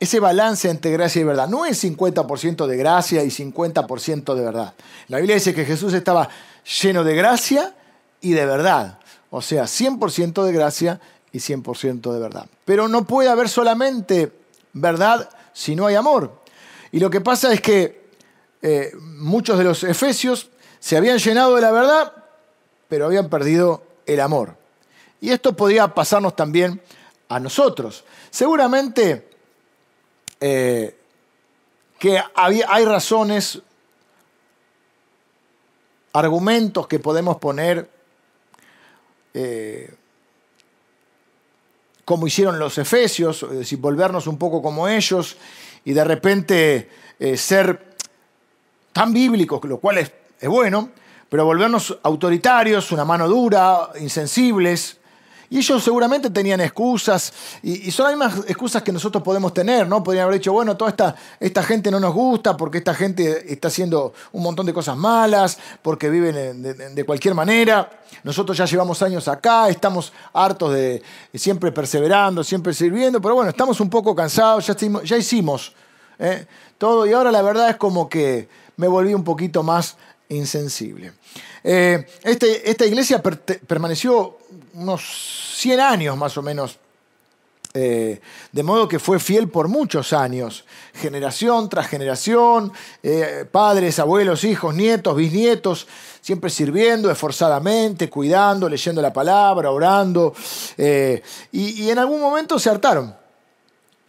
ese 0.00 0.20
balance 0.20 0.70
entre 0.70 0.92
gracia 0.92 1.20
y 1.20 1.24
verdad. 1.24 1.48
No 1.48 1.66
es 1.66 1.82
50% 1.84 2.66
de 2.66 2.76
gracia 2.76 3.24
y 3.24 3.28
50% 3.28 4.34
de 4.34 4.42
verdad. 4.42 4.74
La 5.08 5.18
Biblia 5.18 5.34
dice 5.34 5.54
que 5.54 5.64
Jesús 5.64 5.92
estaba 5.92 6.28
lleno 6.82 7.04
de 7.04 7.16
gracia 7.16 7.74
y 8.20 8.32
de 8.32 8.46
verdad. 8.46 8.98
O 9.30 9.42
sea, 9.42 9.64
100% 9.64 10.44
de 10.44 10.52
gracia 10.52 11.00
y 11.32 11.38
100% 11.38 12.12
de 12.12 12.20
verdad. 12.20 12.46
Pero 12.64 12.86
no 12.88 13.04
puede 13.04 13.28
haber 13.28 13.48
solamente 13.48 14.32
verdad 14.72 15.28
si 15.52 15.74
no 15.74 15.86
hay 15.86 15.96
amor. 15.96 16.43
Y 16.94 17.00
lo 17.00 17.10
que 17.10 17.20
pasa 17.20 17.52
es 17.52 17.60
que 17.60 18.04
eh, 18.62 18.92
muchos 18.94 19.58
de 19.58 19.64
los 19.64 19.82
efesios 19.82 20.48
se 20.78 20.96
habían 20.96 21.18
llenado 21.18 21.56
de 21.56 21.60
la 21.60 21.72
verdad, 21.72 22.12
pero 22.86 23.06
habían 23.06 23.28
perdido 23.28 23.82
el 24.06 24.20
amor. 24.20 24.56
Y 25.20 25.32
esto 25.32 25.56
podía 25.56 25.92
pasarnos 25.92 26.36
también 26.36 26.80
a 27.28 27.40
nosotros. 27.40 28.04
Seguramente 28.30 29.28
eh, 30.38 30.96
que 31.98 32.22
hay 32.32 32.84
razones, 32.84 33.60
argumentos 36.12 36.86
que 36.86 37.00
podemos 37.00 37.38
poner 37.38 37.90
eh, 39.34 39.92
como 42.04 42.28
hicieron 42.28 42.60
los 42.60 42.78
efesios, 42.78 43.42
es 43.42 43.58
decir, 43.58 43.80
volvernos 43.80 44.28
un 44.28 44.38
poco 44.38 44.62
como 44.62 44.86
ellos 44.86 45.36
y 45.84 45.92
de 45.92 46.04
repente 46.04 46.88
eh, 47.18 47.36
ser 47.36 47.94
tan 48.92 49.12
bíblicos, 49.12 49.62
lo 49.64 49.78
cual 49.78 49.98
es, 49.98 50.12
es 50.40 50.48
bueno, 50.48 50.90
pero 51.28 51.44
volvernos 51.44 51.98
autoritarios, 52.02 52.92
una 52.92 53.04
mano 53.04 53.28
dura, 53.28 53.90
insensibles, 54.00 54.98
y 55.50 55.58
ellos 55.58 55.82
seguramente 55.82 56.30
tenían 56.30 56.60
excusas, 56.60 57.32
y, 57.62 57.90
son 57.90 58.04
las 58.06 58.16
mismas 58.16 58.48
excusas 58.48 58.82
que 58.82 58.92
nosotros 58.92 59.22
podemos 59.22 59.52
tener, 59.52 59.86
¿no? 59.86 60.02
Podrían 60.02 60.24
haber 60.24 60.38
dicho, 60.38 60.52
bueno, 60.52 60.76
toda 60.76 60.90
esta, 60.90 61.14
esta 61.38 61.62
gente 61.62 61.90
no 61.90 62.00
nos 62.00 62.14
gusta 62.14 62.56
porque 62.56 62.78
esta 62.78 62.94
gente 62.94 63.52
está 63.52 63.68
haciendo 63.68 64.12
un 64.32 64.42
montón 64.42 64.66
de 64.66 64.72
cosas 64.72 64.96
malas, 64.96 65.58
porque 65.82 66.08
viven 66.08 66.62
de, 66.62 67.04
cualquier 67.04 67.34
manera. 67.34 67.90
Nosotros 68.22 68.56
ya 68.56 68.64
llevamos 68.64 69.02
años 69.02 69.28
acá, 69.28 69.68
estamos 69.68 70.12
hartos 70.32 70.72
de 70.72 71.02
siempre 71.34 71.72
perseverando, 71.72 72.42
siempre 72.42 72.72
sirviendo, 72.72 73.20
pero 73.20 73.34
bueno, 73.34 73.50
estamos 73.50 73.80
un 73.80 73.90
poco 73.90 74.14
cansados, 74.14 74.66
ya, 74.66 75.16
hicimos 75.16 75.74
¿eh? 76.18 76.46
todo, 76.78 77.06
y 77.06 77.12
ahora 77.12 77.30
la 77.30 77.42
verdad 77.42 77.70
es 77.70 77.76
como 77.76 78.08
que 78.08 78.48
me 78.76 78.88
volví 78.88 79.14
un 79.14 79.24
poquito 79.24 79.62
más 79.62 79.96
insensible. 80.28 81.12
Eh, 81.62 82.06
este, 82.22 82.70
esta 82.70 82.84
iglesia 82.84 83.22
permaneció 83.22 84.38
unos 84.74 85.02
100 85.56 85.80
años 85.80 86.16
más 86.16 86.36
o 86.36 86.42
menos, 86.42 86.78
eh, 87.72 88.20
de 88.52 88.62
modo 88.62 88.86
que 88.86 88.98
fue 88.98 89.18
fiel 89.18 89.48
por 89.48 89.68
muchos 89.68 90.12
años, 90.12 90.64
generación 90.94 91.68
tras 91.68 91.88
generación, 91.88 92.72
eh, 93.02 93.44
padres, 93.50 93.98
abuelos, 93.98 94.44
hijos, 94.44 94.74
nietos, 94.74 95.16
bisnietos, 95.16 95.86
siempre 96.20 96.50
sirviendo 96.50 97.10
esforzadamente, 97.10 98.08
cuidando, 98.08 98.68
leyendo 98.68 99.02
la 99.02 99.12
palabra, 99.12 99.70
orando, 99.70 100.34
y, 101.52 101.90
en 101.90 101.98
algún 101.98 102.20
momento 102.20 102.58
se 102.58 102.70
hartaron. 102.70 103.14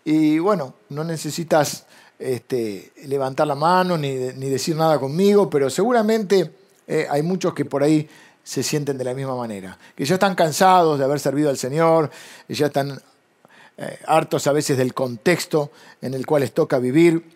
Y 0.04 0.38
bueno, 0.38 0.75
no 0.90 1.04
necesitas 1.04 1.86
este, 2.20 2.94
levantar 3.06 3.48
la 3.48 3.56
mano 3.56 3.98
ni, 3.98 4.14
ni 4.14 4.50
decir 4.50 4.75
nada 4.75 5.00
conmigo, 5.00 5.50
pero 5.50 5.70
seguramente 5.70 6.52
eh, 6.88 7.08
hay 7.10 7.24
muchos 7.24 7.54
que 7.54 7.66
por 7.66 7.84
ahí 7.84 8.08
se 8.46 8.62
sienten 8.62 8.98
de 8.98 9.04
la 9.04 9.16
misma 9.16 9.36
manera, 9.36 9.78
que 9.96 10.06
ya 10.06 10.14
están 10.14 10.36
cansados 10.36 11.00
de 11.00 11.04
haber 11.04 11.20
servido 11.20 11.50
al 11.50 11.58
Señor, 11.58 12.12
ya 12.48 12.68
están 12.68 13.02
eh, 13.78 14.00
hartos 14.06 14.46
a 14.46 14.52
veces 14.52 14.78
del 14.78 14.94
contexto 14.94 15.72
en 16.00 16.14
el 16.14 16.28
cual 16.28 16.42
les 16.42 16.54
toca 16.54 16.78
vivir. 16.78 17.36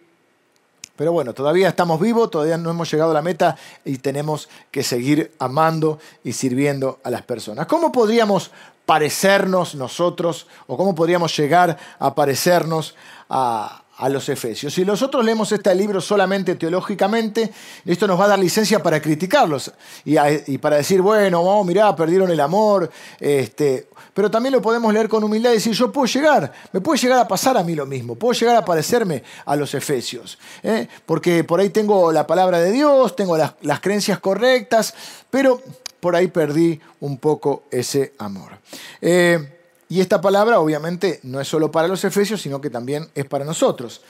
Pero 0.95 1.11
bueno, 1.11 1.33
todavía 1.33 1.69
estamos 1.69 1.99
vivos, 1.99 2.29
todavía 2.29 2.57
no 2.57 2.69
hemos 2.69 2.91
llegado 2.91 3.11
a 3.11 3.13
la 3.15 3.23
meta 3.23 3.57
y 3.83 3.97
tenemos 3.97 4.49
que 4.69 4.83
seguir 4.83 5.33
amando 5.39 5.97
y 6.23 6.33
sirviendo 6.33 6.99
a 7.03 7.09
las 7.09 7.23
personas. 7.23 7.65
¿Cómo 7.65 7.91
podríamos 7.91 8.51
parecernos 8.85 9.75
nosotros 9.75 10.47
o 10.67 10.77
cómo 10.77 10.93
podríamos 10.93 11.35
llegar 11.35 11.77
a 11.97 12.13
parecernos 12.13 12.95
a, 13.29 13.83
a 13.99 14.07
los 14.07 14.29
Efesios. 14.29 14.73
Si 14.73 14.85
nosotros 14.85 15.23
leemos 15.25 15.51
este 15.51 15.75
libro 15.75 15.99
solamente 15.99 16.55
teológicamente, 16.55 17.51
esto 17.85 18.07
nos 18.07 18.19
va 18.19 18.25
a 18.25 18.27
dar 18.29 18.39
licencia 18.39 18.81
para 18.81 19.01
criticarlos 19.01 19.71
y, 20.05 20.57
para 20.57 20.77
decir, 20.77 21.01
bueno, 21.01 21.41
oh, 21.41 21.63
mirá, 21.65 21.93
perdieron 21.95 22.31
el 22.31 22.39
amor, 22.39 22.89
este, 23.19 23.89
pero 24.13 24.31
también 24.31 24.53
lo 24.53 24.61
podemos 24.61 24.93
leer 24.93 25.09
con 25.09 25.23
humildad 25.23 25.51
y 25.51 25.55
decir, 25.55 25.73
yo 25.73 25.91
puedo 25.91 26.07
llegar, 26.07 26.51
me 26.71 26.79
puede 26.79 26.97
llegar 26.97 27.19
a 27.19 27.27
pasar 27.27 27.57
a 27.57 27.63
mí 27.63 27.75
lo 27.75 27.85
mismo, 27.85 28.15
puedo 28.15 28.31
llegar 28.31 28.55
a 28.55 28.63
parecerme 28.63 29.21
a 29.45 29.57
los 29.57 29.73
Efesios, 29.73 30.39
¿eh? 30.63 30.87
porque 31.05 31.43
por 31.43 31.59
ahí 31.59 31.69
tengo 31.69 32.13
la 32.13 32.25
palabra 32.25 32.59
de 32.61 32.71
Dios, 32.71 33.17
tengo 33.17 33.37
las, 33.37 33.79
creencias 33.81 34.19
correctas, 34.19 34.93
pero 35.29 35.61
por 35.99 36.15
ahí 36.15 36.27
perdí 36.27 36.79
un 37.01 37.17
poco 37.17 37.63
ese 37.69 38.13
amor. 38.17 38.53
Eh, 39.01 39.58
y 39.89 40.01
esta 40.01 40.21
palabra 40.21 40.59
obviamente 40.59 41.19
no 41.23 41.41
es 41.41 41.47
solo 41.47 41.71
para 41.71 41.87
los 41.87 42.03
efesios, 42.05 42.41
sino 42.41 42.61
que 42.61 42.69
también 42.69 43.09
es 43.15 43.25
para 43.25 43.43
nosotros. 43.43 44.01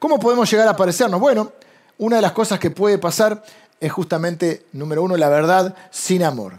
¿Cómo 0.00 0.18
podemos 0.18 0.50
llegar 0.50 0.66
a 0.66 0.76
parecernos? 0.76 1.20
Bueno, 1.20 1.52
una 1.98 2.16
de 2.16 2.22
las 2.22 2.32
cosas 2.32 2.58
que 2.58 2.72
puede 2.72 2.98
pasar 2.98 3.44
es 3.80 3.92
justamente, 3.92 4.66
número 4.72 5.04
uno, 5.04 5.16
la 5.16 5.28
verdad 5.28 5.76
sin 5.92 6.24
amor. 6.24 6.58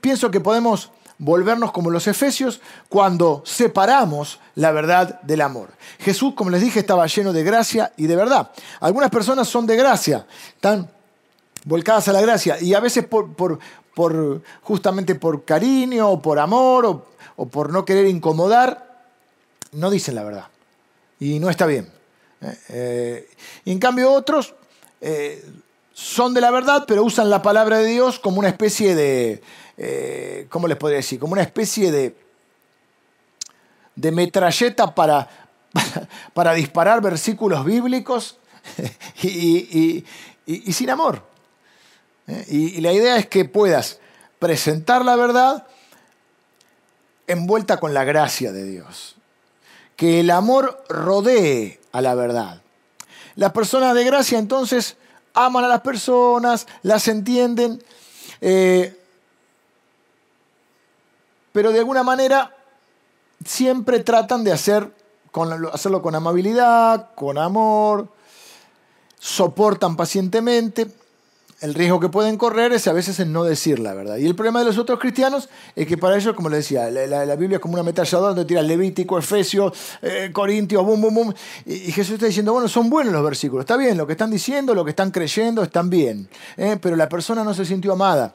pienso 0.00 0.30
que 0.32 0.40
podemos 0.40 0.90
volvernos 1.18 1.70
como 1.70 1.90
los 1.90 2.08
efesios 2.08 2.60
cuando 2.88 3.42
separamos 3.46 4.40
la 4.56 4.72
verdad 4.72 5.20
del 5.22 5.40
amor. 5.40 5.70
Jesús, 6.00 6.34
como 6.34 6.50
les 6.50 6.60
dije, 6.60 6.80
estaba 6.80 7.06
lleno 7.06 7.32
de 7.32 7.44
gracia 7.44 7.92
y 7.96 8.08
de 8.08 8.16
verdad. 8.16 8.50
Algunas 8.80 9.10
personas 9.10 9.48
son 9.48 9.66
de 9.66 9.76
gracia, 9.76 10.26
están 10.48 10.90
volcadas 11.64 12.08
a 12.08 12.12
la 12.12 12.20
gracia 12.20 12.60
y 12.60 12.74
a 12.74 12.80
veces 12.80 13.06
por, 13.06 13.58
justamente 14.62 15.14
por 15.14 15.44
cariño 15.44 16.10
o 16.10 16.20
por 16.20 16.38
amor 16.38 16.86
o 16.86 17.06
o 17.36 17.46
por 17.46 17.72
no 17.72 17.84
querer 17.84 18.06
incomodar, 18.06 18.94
no 19.72 19.90
dicen 19.90 20.14
la 20.14 20.24
verdad. 20.24 20.46
Y 21.20 21.38
no 21.38 21.50
está 21.50 21.66
bien. 21.66 21.90
¿eh? 22.40 22.58
Eh, 22.68 23.30
y 23.64 23.72
en 23.72 23.78
cambio 23.78 24.12
otros 24.12 24.54
eh, 25.00 25.44
son 25.92 26.34
de 26.34 26.40
la 26.40 26.50
verdad, 26.50 26.84
pero 26.86 27.04
usan 27.04 27.30
la 27.30 27.42
palabra 27.42 27.78
de 27.78 27.86
Dios 27.86 28.18
como 28.18 28.38
una 28.38 28.48
especie 28.48 28.94
de, 28.94 30.46
¿cómo 30.48 30.68
les 30.68 30.76
podría 30.76 30.98
decir? 30.98 31.18
Como 31.18 31.32
una 31.32 31.42
especie 31.42 31.90
de, 31.92 32.16
de 33.94 34.12
metralleta 34.12 34.94
para, 34.94 35.28
para, 36.32 36.54
disparar 36.54 37.00
versículos 37.00 37.64
bíblicos 37.64 38.38
y, 39.22 40.04
sin 40.72 40.90
amor. 40.90 41.22
y 42.48 42.80
la 42.80 42.92
idea 42.92 43.16
es 43.16 43.26
que 43.26 43.44
puedas 43.44 44.00
presentar 44.40 45.04
la 45.04 45.16
verdad, 45.16 45.66
envuelta 47.26 47.78
con 47.78 47.94
la 47.94 48.04
gracia 48.04 48.52
de 48.52 48.64
Dios. 48.64 49.16
Que 49.96 50.20
el 50.20 50.30
amor 50.30 50.84
rodee 50.88 51.80
a 51.92 52.00
la 52.00 52.14
verdad. 52.14 52.62
Las 53.36 53.52
personas 53.52 53.94
de 53.94 54.04
gracia 54.04 54.38
entonces 54.38 54.96
aman 55.34 55.64
a 55.64 55.68
las 55.68 55.80
personas, 55.80 56.66
las 56.82 57.08
entienden, 57.08 57.82
eh, 58.40 59.00
pero 61.52 61.72
de 61.72 61.80
alguna 61.80 62.02
manera 62.02 62.54
siempre 63.44 64.00
tratan 64.00 64.44
de 64.44 64.52
hacerlo 64.52 64.92
con 65.30 66.14
amabilidad, 66.14 67.14
con 67.14 67.38
amor, 67.38 68.08
soportan 69.18 69.96
pacientemente. 69.96 71.03
El 71.64 71.72
riesgo 71.72 71.98
que 71.98 72.10
pueden 72.10 72.36
correr 72.36 72.72
es 72.72 72.86
a 72.88 72.92
veces 72.92 73.18
en 73.20 73.32
no 73.32 73.42
decir 73.42 73.78
la 73.78 73.94
verdad. 73.94 74.18
Y 74.18 74.26
el 74.26 74.34
problema 74.34 74.58
de 74.58 74.66
los 74.66 74.76
otros 74.76 74.98
cristianos 74.98 75.48
es 75.74 75.86
que 75.86 75.96
para 75.96 76.14
ellos, 76.14 76.34
como 76.34 76.50
les 76.50 76.58
decía, 76.58 76.90
la, 76.90 77.36
Biblia 77.36 77.56
es 77.56 77.62
como 77.62 77.72
una 77.72 77.80
ametralladora 77.80 78.34
donde 78.34 78.44
tira 78.44 78.60
Levítico, 78.60 79.18
Efesios, 79.18 79.72
eh, 80.02 80.28
Corintios, 80.30 80.84
bum, 80.84 81.00
bum, 81.00 81.14
bum. 81.14 81.32
Y, 81.64 81.90
Jesús 81.90 82.14
está 82.14 82.26
diciendo, 82.26 82.52
bueno, 82.52 82.68
son 82.68 82.90
buenos 82.90 83.14
los 83.14 83.24
versículos, 83.24 83.62
está 83.62 83.78
bien, 83.78 83.96
lo 83.96 84.06
que 84.06 84.12
están 84.12 84.30
diciendo, 84.30 84.74
lo 84.74 84.84
que 84.84 84.90
están 84.90 85.10
creyendo, 85.10 85.62
están 85.62 85.88
bien. 85.88 86.28
¿eh? 86.58 86.76
Pero 86.78 86.96
la 86.96 87.08
persona 87.08 87.42
no 87.42 87.54
se 87.54 87.64
sintió 87.64 87.94
amada. 87.94 88.34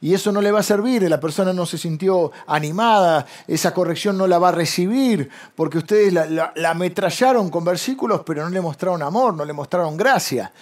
Y 0.00 0.14
eso 0.14 0.30
no 0.30 0.40
le 0.40 0.52
va 0.52 0.60
a 0.60 0.62
servir, 0.62 1.02
la 1.10 1.18
persona 1.18 1.52
no 1.52 1.66
se 1.66 1.78
sintió 1.78 2.30
animada, 2.46 3.26
esa 3.48 3.74
corrección 3.74 4.16
no 4.16 4.28
la 4.28 4.38
va 4.38 4.50
a 4.50 4.52
recibir, 4.52 5.28
porque 5.56 5.78
ustedes 5.78 6.12
la, 6.12 6.52
la 6.54 6.70
ametrallaron 6.70 7.50
con 7.50 7.64
versículos, 7.64 8.22
pero 8.24 8.44
no 8.44 8.50
le 8.50 8.60
mostraron 8.60 9.02
amor, 9.02 9.34
no 9.34 9.44
le 9.44 9.52
mostraron 9.52 9.96
gracia 9.96 10.52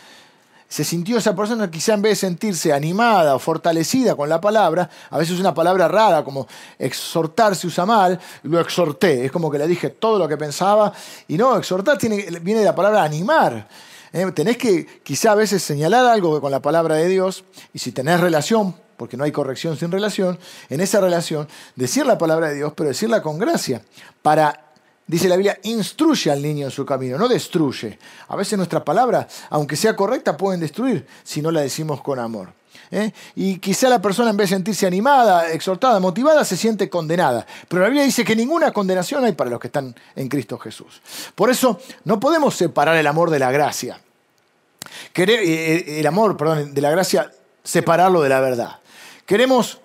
se 0.68 0.85
sintió 0.85 1.18
esa 1.18 1.35
persona 1.35 1.70
quizá 1.70 1.94
en 1.94 2.02
vez 2.02 2.12
de 2.12 2.26
sentirse 2.26 2.73
animada 2.73 3.35
o 3.35 3.38
fortalecida 3.38 4.14
con 4.14 4.28
la 4.28 4.40
palabra, 4.40 4.90
a 5.11 5.18
veces 5.18 5.38
una 5.38 5.54
palabra 5.54 5.87
rara 5.88 6.25
como 6.25 6.46
exhortar 6.78 7.54
se 7.54 7.68
usa 7.68 7.87
mal, 7.87 8.18
lo 8.42 8.61
exhorté, 8.61 9.25
es 9.25 9.32
como 9.32 9.50
que 9.50 9.58
le 9.58 9.68
dije 9.68 9.90
todo 9.90 10.18
lo 10.18 10.28
que 10.28 10.37
pensaba, 10.37 10.92
y 11.28 11.37
no, 11.37 11.56
exhortar 11.56 11.99
tiene, 11.99 12.26
viene 12.40 12.61
de 12.61 12.66
la 12.66 12.75
palabra 12.75 13.04
animar. 13.04 13.68
¿eh? 14.12 14.30
tenés 14.32 14.56
que 14.56 14.87
quizá 15.02 15.32
a 15.32 15.35
veces 15.37 15.62
señalar 15.62 16.06
algo 16.06 16.40
con 16.40 16.50
la 16.50 16.61
palabra 16.61 16.96
de 16.96 17.08
Dios, 17.08 17.44
y 17.73 17.78
si 17.78 17.92
tenés 17.92 18.20
relación, 18.20 18.75
porque 18.96 19.16
no 19.16 19.25
hay 19.25 19.32
corrección 19.32 19.76
sin 19.76 19.92
relación, 19.92 20.38
en 20.68 20.80
esa 20.80 21.00
relación, 21.00 21.46
decir 21.76 22.06
la 22.06 22.18
palabra 22.18 22.49
de 22.49 22.56
Dios, 22.56 22.73
pero 22.75 22.88
decirla 22.88 23.23
con 23.23 23.38
gracia, 23.38 23.82
para 24.23 24.65
Dice 25.06 25.28
la 25.28 25.36
Biblia, 25.36 25.58
instruye 25.62 26.32
al 26.32 26.42
niño 26.42 26.66
en 26.66 26.72
su 26.72 26.84
camino, 26.84 27.16
no 27.16 27.28
destruye. 27.28 27.96
A 28.28 28.34
veces 28.34 28.56
nuestra 28.58 28.84
palabra, 28.84 29.28
aunque 29.50 29.76
sea 29.76 29.94
correcta, 29.94 30.36
pueden 30.36 30.58
destruir 30.58 31.06
si 31.22 31.40
no 31.40 31.52
la 31.52 31.60
decimos 31.60 32.00
con 32.00 32.18
amor. 32.18 32.52
¿eh? 32.90 33.12
Y 33.36 33.58
quizá 33.58 33.88
la 33.88 34.02
persona 34.02 34.30
en 34.30 34.36
vez 34.36 34.50
de 34.50 34.56
sentirse 34.56 34.84
animada, 34.84 35.52
exhortada, 35.52 36.00
motivada, 36.00 36.44
se 36.44 36.56
siente 36.56 36.90
condenada. 36.90 37.46
Pero 37.68 37.82
la 37.82 37.88
Biblia 37.88 38.04
dice 38.04 38.25
que 38.25 38.34
ninguna 38.34 38.72
condenación 38.72 39.25
hay 39.25 39.32
para 39.32 39.48
los 39.48 39.60
que 39.60 39.68
están 39.68 39.94
en 40.16 40.28
Cristo 40.28 40.58
Jesús. 40.58 41.00
Por 41.36 41.50
eso 41.50 41.78
no 42.02 42.18
podemos 42.18 42.56
separar 42.56 42.96
el 42.96 43.06
amor 43.06 43.30
de 43.30 43.38
la 43.38 43.52
gracia. 43.52 44.00
Querer, 45.12 45.38
eh, 45.38 45.76
eh, 45.76 46.00
el 46.00 46.06
amor, 46.08 46.36
perdón, 46.36 46.75
de 46.75 46.80
la 46.80 46.90
gracia, 46.90 47.30
separarlo 47.62 48.22
de 48.22 48.28
la 48.28 48.40
verdad. 48.40 48.80
Queremos 49.25 49.80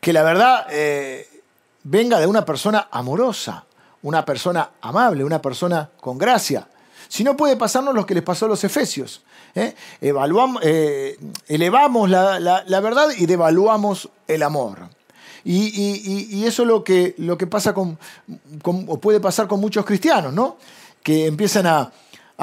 que 0.00 0.12
la 0.12 0.24
verdad 0.24 0.66
venga 1.84 2.20
de 2.20 2.26
una 2.26 2.44
persona 2.44 2.88
amorosa, 2.90 3.64
una 4.04 4.24
persona 4.24 4.70
amable, 4.82 5.24
una 5.24 5.40
persona 5.42 5.90
con 6.00 6.18
gracia. 6.18 6.68
Si 7.08 7.24
no 7.24 7.36
puede 7.36 7.56
pasarnos 7.56 7.94
lo 7.94 8.06
que 8.06 8.14
les 8.14 8.22
pasó 8.22 8.44
a 8.44 8.48
los 8.48 8.62
efesios. 8.62 9.22
¿eh? 9.54 9.74
Eh, 10.00 11.18
elevamos 11.48 12.10
la, 12.10 12.80
verdad 12.80 13.08
y 13.16 13.26
devaluamos 13.26 14.08
el 14.28 14.42
amor. 14.42 14.88
Y, 15.44 16.44
eso 16.44 16.62
es 16.62 16.68
lo 16.68 16.84
que, 16.84 17.14
lo 17.18 17.36
que 17.36 17.46
pasa 17.46 17.72
con, 17.74 17.98
o 18.64 19.00
puede 19.00 19.20
pasar 19.20 19.48
con 19.48 19.60
muchos 19.60 19.84
cristianos, 19.84 20.32
¿no? 20.32 20.56
Que 21.02 21.26
empiezan 21.26 21.66
a, 21.66 21.92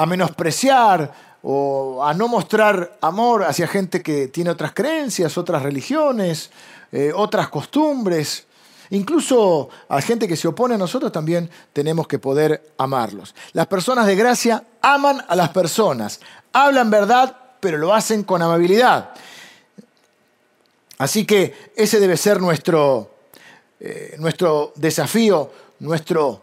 menospreciar 0.06 1.12
o 1.42 2.02
a 2.04 2.14
no 2.14 2.26
mostrar 2.26 2.96
amor 3.02 3.44
hacia 3.44 3.68
gente 3.68 4.02
que 4.02 4.28
tiene 4.28 4.50
otras 4.50 4.72
creencias, 4.72 5.36
otras 5.38 5.62
religiones, 5.62 6.50
eh, 6.90 7.12
otras 7.14 7.48
costumbres. 7.48 8.46
Incluso 8.92 9.70
a 9.88 10.02
gente 10.02 10.28
que 10.28 10.36
se 10.36 10.48
opone 10.48 10.74
a 10.74 10.78
nosotros 10.78 11.10
también 11.10 11.48
tenemos 11.72 12.06
que 12.06 12.18
poder 12.18 12.74
amarlos. 12.76 13.34
Las 13.54 13.66
personas 13.66 14.06
de 14.06 14.16
gracia 14.16 14.64
aman 14.82 15.24
a 15.28 15.34
las 15.34 15.48
personas, 15.48 16.20
hablan 16.52 16.90
verdad, 16.90 17.34
pero 17.58 17.78
lo 17.78 17.94
hacen 17.94 18.22
con 18.22 18.42
amabilidad. 18.42 19.10
Así 20.98 21.24
que 21.24 21.72
ese 21.74 22.00
debe 22.00 22.18
ser 22.18 22.38
nuestro, 22.42 23.14
eh, 23.80 24.16
nuestro 24.18 24.74
desafío, 24.76 25.50
nuestro, 25.78 26.42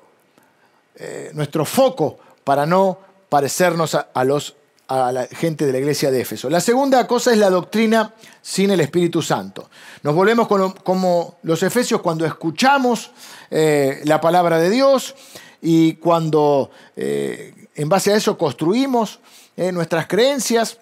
eh, 0.96 1.29
nuestro 1.36 1.65
foco 1.65 2.18
para 2.44 2.65
no 2.65 2.98
parecernos 3.29 3.94
a 3.94 4.24
los 4.24 4.56
a 4.89 5.12
la 5.12 5.27
gente 5.27 5.67
de 5.67 5.72
la 5.72 5.77
iglesia 5.77 6.10
de 6.10 6.22
Éfeso. 6.22 6.50
La 6.50 6.60
segunda 6.60 7.05
cosa 7.05 7.31
es 7.31 7.38
la 7.38 7.51
doctrina 7.51 8.15
sin 8.41 8.72
el 8.72 8.79
Espíritu 8.79 9.22
Santo. 9.22 9.69
Nos 10.01 10.15
volvemos 10.15 10.48
como 10.48 11.38
los 11.43 11.62
efesios 11.62 12.01
cuando 12.01 12.25
escuchamos 12.25 13.12
eh, 13.51 14.01
la 14.05 14.19
palabra 14.19 14.58
de 14.58 14.72
Dios 14.72 15.13
y 15.62 15.93
cuando 15.93 16.72
eh, 16.96 17.53
en 17.75 17.88
base 17.88 18.12
a 18.12 18.15
eso 18.15 18.36
construimos 18.36 19.19
eh, 19.55 19.72
nuestras 19.72 20.08
creencias 20.08 20.79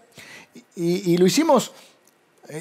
y, 0.75 1.17
lo 1.17 1.25
hicimos 1.25 1.73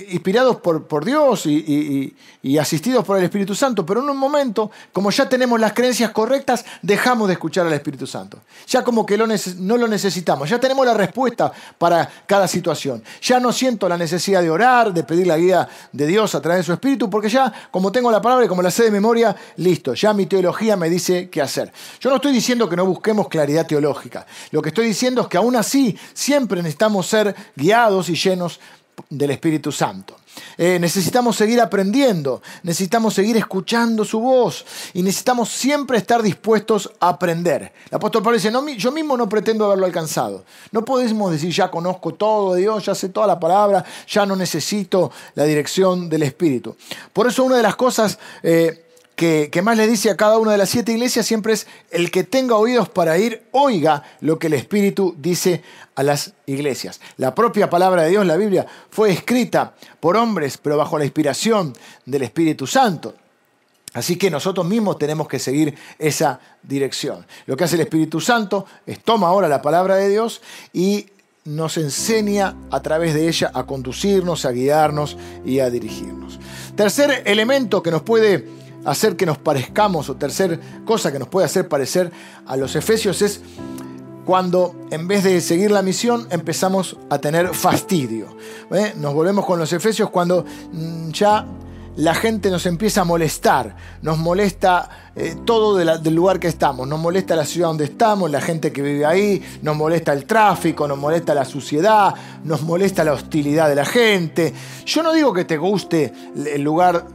inspirados 0.08 0.56
por, 0.56 0.86
por 0.86 1.04
Dios 1.04 1.46
y, 1.46 2.14
asistidos 2.58 3.04
por 3.04 3.18
el 3.18 3.24
Espíritu 3.24 3.54
Santo, 3.54 3.84
pero 3.84 4.00
en 4.00 4.08
un 4.08 4.16
momento, 4.16 4.70
como 4.92 5.10
ya 5.10 5.28
tenemos 5.28 5.60
las 5.60 5.72
creencias 5.72 6.10
correctas, 6.10 6.64
dejamos 6.82 7.28
de 7.28 7.34
escuchar 7.34 7.66
al 7.66 7.72
Espíritu 7.72 8.06
Santo. 8.06 8.38
Ya 8.66 8.82
como 8.82 9.04
que 9.04 9.18
no 9.18 9.76
lo 9.76 9.88
necesitamos, 9.88 10.48
ya 10.48 10.58
tenemos 10.58 10.86
la 10.86 10.94
respuesta 10.94 11.52
para 11.78 12.08
cada 12.26 12.48
situación. 12.48 13.02
Ya 13.20 13.40
no 13.40 13.52
siento 13.52 13.88
la 13.88 13.96
necesidad 13.96 14.42
de 14.42 14.50
orar, 14.50 14.92
de 14.92 15.04
pedir 15.04 15.26
la 15.26 15.36
guía 15.36 15.68
de 15.92 16.06
Dios 16.06 16.34
a 16.34 16.40
través 16.40 16.60
de 16.60 16.64
su 16.64 16.72
Espíritu, 16.72 17.10
porque 17.10 17.28
ya 17.28 17.52
como 17.70 17.92
tengo 17.92 18.10
la 18.10 18.22
palabra 18.22 18.46
y 18.46 18.48
como 18.48 18.62
la 18.62 18.70
sé 18.70 18.84
de 18.84 18.90
memoria, 18.90 19.36
listo, 19.56 19.94
ya 19.94 20.12
mi 20.12 20.26
teología 20.26 20.76
me 20.76 20.88
dice 20.88 21.28
qué 21.28 21.42
hacer. 21.42 21.72
Yo 22.00 22.10
no 22.10 22.16
estoy 22.16 22.32
diciendo 22.32 22.68
que 22.68 22.76
no 22.76 22.86
busquemos 22.86 23.28
claridad 23.28 23.66
teológica, 23.66 24.26
lo 24.50 24.62
que 24.62 24.70
estoy 24.70 24.86
diciendo 24.86 25.22
es 25.22 25.28
que 25.28 25.36
aún 25.36 25.56
así 25.56 25.98
siempre 26.14 26.62
necesitamos 26.62 27.06
ser 27.06 27.34
guiados 27.54 28.08
y 28.08 28.14
llenos 28.14 28.60
del 29.10 29.30
Espíritu 29.30 29.70
Santo. 29.72 30.16
Eh, 30.58 30.78
necesitamos 30.78 31.36
seguir 31.36 31.60
aprendiendo, 31.60 32.42
necesitamos 32.62 33.14
seguir 33.14 33.36
escuchando 33.36 34.04
su 34.04 34.20
voz 34.20 34.64
y 34.94 35.02
necesitamos 35.02 35.50
siempre 35.50 35.98
estar 35.98 36.22
dispuestos 36.22 36.90
a 37.00 37.10
aprender. 37.10 37.72
El 37.90 37.96
apóstol 37.96 38.22
Pablo 38.22 38.38
dice, 38.38 38.52
yo 38.76 38.92
mismo 38.92 39.16
no 39.16 39.28
pretendo 39.28 39.66
haberlo 39.66 39.86
alcanzado. 39.86 40.44
No 40.72 40.84
podemos 40.84 41.32
decir, 41.32 41.52
ya 41.52 41.70
conozco 41.70 42.14
todo 42.14 42.54
de 42.54 42.62
Dios, 42.62 42.84
ya 42.84 42.94
sé 42.94 43.08
toda 43.08 43.26
la 43.26 43.40
palabra, 43.40 43.84
ya 44.08 44.26
no 44.26 44.36
necesito 44.36 45.10
la 45.34 45.44
dirección 45.44 46.08
del 46.08 46.22
Espíritu. 46.22 46.76
Por 47.12 47.26
eso 47.26 47.44
una 47.44 47.56
de 47.56 47.62
las 47.62 47.76
cosas... 47.76 48.18
Eh, 48.42 48.82
que, 49.16 49.62
más 49.62 49.78
le 49.78 49.86
dice 49.88 50.10
a 50.10 50.16
cada 50.16 50.36
una 50.38 50.52
de 50.52 50.58
las 50.58 50.68
siete 50.68 50.92
iglesias 50.92 51.24
siempre 51.24 51.54
es, 51.54 51.66
el 51.90 52.10
que 52.10 52.22
tenga 52.22 52.56
oídos 52.56 52.90
para 52.90 53.16
ir, 53.16 53.44
oiga 53.50 54.02
lo 54.20 54.38
que 54.38 54.48
el 54.48 54.52
Espíritu 54.52 55.16
dice 55.18 55.62
a 55.94 56.02
las 56.02 56.34
iglesias. 56.44 57.00
La 57.16 57.34
propia 57.34 57.70
palabra 57.70 58.02
de 58.02 58.10
Dios, 58.10 58.26
la 58.26 58.36
Biblia, 58.36 58.66
fue 58.90 59.10
escrita 59.10 59.74
por 60.00 60.18
hombres, 60.18 60.58
pero 60.58 60.76
bajo 60.76 60.98
la 60.98 61.06
inspiración 61.06 61.72
del 62.04 62.24
Espíritu 62.24 62.66
Santo. 62.66 63.14
Así 63.94 64.16
que 64.16 64.30
nosotros 64.30 64.66
mismos 64.66 64.98
tenemos 64.98 65.26
que 65.26 65.38
seguir 65.38 65.74
esa 65.98 66.38
dirección. 66.62 67.26
Lo 67.46 67.56
que 67.56 67.64
hace 67.64 67.76
el 67.76 67.80
Espíritu 67.80 68.20
Santo 68.20 68.66
es 68.84 69.00
toma 69.00 69.28
ahora 69.28 69.48
la 69.48 69.62
palabra 69.62 69.96
de 69.96 70.10
Dios 70.10 70.42
y 70.74 71.06
nos 71.46 71.78
enseña 71.78 72.54
a 72.70 72.82
través 72.82 73.14
de 73.14 73.28
ella 73.28 73.50
a 73.54 73.64
conducirnos, 73.64 74.44
a 74.44 74.50
guiarnos 74.50 75.16
y 75.46 75.60
a 75.60 75.70
dirigirnos. 75.70 76.38
Tercer 76.76 77.22
elemento 77.24 77.82
que 77.82 77.90
nos 77.90 78.02
puede 78.02 78.65
hacer 78.86 79.16
que 79.16 79.26
nos 79.26 79.38
parezcamos, 79.38 80.08
o 80.08 80.16
tercer 80.16 80.60
cosa 80.84 81.12
que 81.12 81.18
nos 81.18 81.28
puede 81.28 81.44
hacer 81.44 81.68
parecer 81.68 82.10
a 82.46 82.56
los 82.56 82.76
efesios 82.76 83.20
es 83.20 83.40
cuando 84.24 84.74
en 84.90 85.06
vez 85.06 85.24
de 85.24 85.40
seguir 85.40 85.70
la 85.70 85.82
misión 85.82 86.26
empezamos 86.30 86.96
a 87.10 87.18
tener 87.18 87.54
fastidio. 87.54 88.26
¿eh? 88.72 88.94
Nos 88.96 89.14
volvemos 89.14 89.44
con 89.44 89.58
los 89.58 89.72
efesios 89.72 90.10
cuando 90.10 90.44
mm, 90.72 91.10
ya 91.10 91.46
la 91.96 92.14
gente 92.14 92.50
nos 92.50 92.66
empieza 92.66 93.00
a 93.00 93.04
molestar, 93.04 93.74
nos 94.02 94.18
molesta 94.18 95.12
eh, 95.16 95.34
todo 95.44 95.76
del 95.76 96.14
lugar 96.14 96.38
que 96.38 96.48
estamos, 96.48 96.86
nos 96.86 97.00
molesta 97.00 97.34
la 97.34 97.46
ciudad 97.46 97.68
donde 97.68 97.84
estamos, 97.84 98.30
la 98.30 98.40
gente 98.40 98.70
que 98.70 98.82
vive 98.82 99.06
ahí, 99.06 99.42
nos 99.62 99.76
molesta 99.76 100.12
el 100.12 100.26
tráfico, 100.26 100.86
nos 100.86 100.98
molesta 100.98 101.34
la 101.34 101.44
suciedad, 101.44 102.14
nos 102.44 102.62
molesta 102.62 103.02
la 103.02 103.14
hostilidad 103.14 103.68
de 103.68 103.76
la 103.76 103.86
gente. 103.86 104.52
Yo 104.84 105.02
no 105.02 105.12
digo 105.12 105.32
que 105.32 105.46
te 105.46 105.56
guste 105.56 106.12
el 106.34 106.60
lugar 106.60 107.06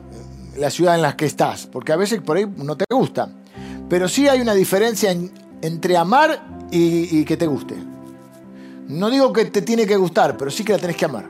la 0.57 0.69
ciudad 0.69 0.95
en 0.95 1.01
la 1.01 1.15
que 1.15 1.25
estás, 1.25 1.67
porque 1.67 1.91
a 1.91 1.95
veces 1.95 2.21
por 2.21 2.37
ahí 2.37 2.45
no 2.57 2.75
te 2.75 2.85
gusta. 2.89 3.29
Pero 3.89 4.07
sí 4.07 4.27
hay 4.27 4.41
una 4.41 4.53
diferencia 4.53 5.15
entre 5.61 5.97
amar 5.97 6.67
y, 6.71 7.23
que 7.25 7.37
te 7.37 7.47
guste. 7.47 7.75
No 8.87 9.09
digo 9.09 9.31
que 9.31 9.45
te 9.45 9.61
tiene 9.61 9.85
que 9.85 9.95
gustar, 9.95 10.37
pero 10.37 10.51
sí 10.51 10.63
que 10.63 10.73
la 10.73 10.79
tenés 10.79 10.95
que 10.95 11.05
amar. 11.05 11.27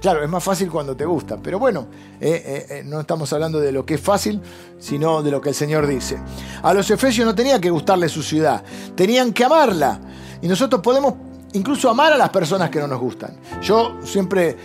Claro, 0.00 0.22
es 0.22 0.30
más 0.30 0.44
fácil 0.44 0.70
cuando 0.70 0.96
te 0.96 1.04
gusta, 1.04 1.38
pero 1.42 1.58
bueno, 1.58 1.88
eh, 2.20 2.42
eh, 2.46 2.66
eh, 2.70 2.82
no 2.84 3.00
estamos 3.00 3.32
hablando 3.32 3.58
de 3.58 3.72
lo 3.72 3.84
que 3.84 3.94
es 3.94 4.00
fácil, 4.00 4.40
sino 4.78 5.22
de 5.22 5.30
lo 5.32 5.40
que 5.40 5.48
el 5.48 5.54
Señor 5.56 5.88
dice. 5.88 6.18
A 6.62 6.72
los 6.72 6.88
efesios 6.90 7.26
no 7.26 7.34
tenía 7.34 7.60
que 7.60 7.68
gustarle 7.68 8.08
su 8.08 8.22
ciudad, 8.22 8.62
tenían 8.94 9.32
que 9.32 9.44
amarla. 9.44 10.00
Y 10.40 10.46
nosotros 10.46 10.80
podemos 10.82 11.14
incluso 11.52 11.90
amar 11.90 12.12
a 12.12 12.16
las 12.16 12.30
personas 12.30 12.70
que 12.70 12.78
no 12.78 12.86
nos 12.86 13.00
gustan. 13.00 13.36
Yo 13.60 13.98
siempre 14.04 14.56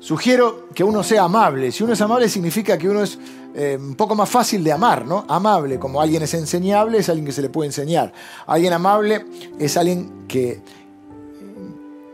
Sugiero 0.00 0.68
que 0.74 0.82
uno 0.82 1.02
sea 1.02 1.24
amable. 1.24 1.70
Si 1.70 1.84
uno 1.84 1.92
es 1.92 2.00
amable 2.00 2.28
significa 2.28 2.78
que 2.78 2.88
uno 2.88 3.02
es 3.02 3.18
eh, 3.54 3.76
un 3.78 3.94
poco 3.94 4.14
más 4.14 4.30
fácil 4.30 4.64
de 4.64 4.72
amar, 4.72 5.04
¿no? 5.04 5.26
Amable, 5.28 5.78
como 5.78 6.00
alguien 6.00 6.22
es 6.22 6.32
enseñable, 6.32 6.98
es 6.98 7.08
alguien 7.10 7.26
que 7.26 7.32
se 7.32 7.42
le 7.42 7.50
puede 7.50 7.68
enseñar. 7.68 8.10
Alguien 8.46 8.72
amable 8.72 9.26
es 9.58 9.76
alguien 9.76 10.26
que, 10.26 10.62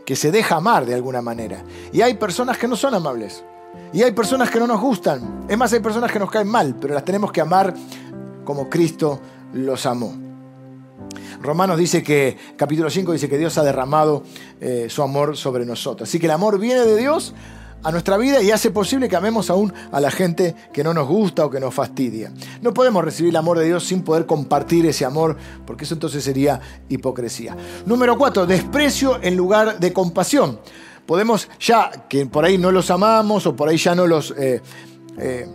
que 0.05 0.15
se 0.17 0.31
deja 0.31 0.57
amar 0.57 0.85
de 0.85 0.95
alguna 0.95 1.21
manera. 1.21 1.63
Y 1.93 2.01
hay 2.01 2.15
personas 2.15 2.57
que 2.57 2.67
no 2.67 2.75
son 2.75 2.93
amables. 2.93 3.43
Y 3.93 4.03
hay 4.03 4.11
personas 4.11 4.49
que 4.49 4.59
no 4.59 4.67
nos 4.67 4.81
gustan. 4.81 5.45
Es 5.47 5.57
más, 5.57 5.71
hay 5.71 5.79
personas 5.79 6.11
que 6.11 6.19
nos 6.19 6.29
caen 6.29 6.49
mal, 6.49 6.75
pero 6.79 6.93
las 6.93 7.05
tenemos 7.05 7.31
que 7.31 7.39
amar 7.39 7.73
como 8.43 8.69
Cristo 8.69 9.21
los 9.53 9.85
amó. 9.85 10.13
Romanos 11.41 11.77
dice 11.77 12.03
que, 12.03 12.35
capítulo 12.57 12.89
5 12.89 13.13
dice 13.13 13.29
que 13.29 13.37
Dios 13.37 13.57
ha 13.57 13.63
derramado 13.63 14.23
eh, 14.59 14.87
su 14.89 15.03
amor 15.03 15.37
sobre 15.37 15.65
nosotros. 15.65 16.09
Así 16.09 16.19
que 16.19 16.25
el 16.25 16.31
amor 16.31 16.59
viene 16.59 16.81
de 16.81 16.97
Dios 16.97 17.33
a 17.83 17.91
nuestra 17.91 18.17
vida 18.17 18.41
y 18.41 18.51
hace 18.51 18.71
posible 18.71 19.07
que 19.07 19.15
amemos 19.15 19.49
aún 19.49 19.73
a 19.91 19.99
la 19.99 20.11
gente 20.11 20.55
que 20.73 20.83
no 20.83 20.93
nos 20.93 21.07
gusta 21.07 21.45
o 21.45 21.49
que 21.49 21.59
nos 21.59 21.73
fastidia. 21.73 22.31
No 22.61 22.73
podemos 22.73 23.03
recibir 23.03 23.29
el 23.29 23.35
amor 23.35 23.59
de 23.59 23.65
Dios 23.65 23.85
sin 23.85 24.01
poder 24.03 24.25
compartir 24.25 24.85
ese 24.85 25.05
amor, 25.05 25.37
porque 25.65 25.85
eso 25.85 25.93
entonces 25.93 26.23
sería 26.23 26.59
hipocresía. 26.89 27.55
Número 27.85 28.17
4, 28.17 28.45
desprecio 28.45 29.21
en 29.21 29.35
lugar 29.35 29.79
de 29.79 29.93
compasión. 29.93 30.59
Podemos 31.05 31.47
ya, 31.59 31.89
que 32.09 32.25
por 32.25 32.43
ahí 32.43 32.57
no 32.57 32.71
los 32.71 32.91
amamos 32.91 33.45
o 33.45 33.55
por 33.55 33.69
ahí 33.69 33.77
ya 33.77 33.95
no 33.95 34.07
los... 34.07 34.31
Eh, 34.37 34.61
eh, 35.17 35.47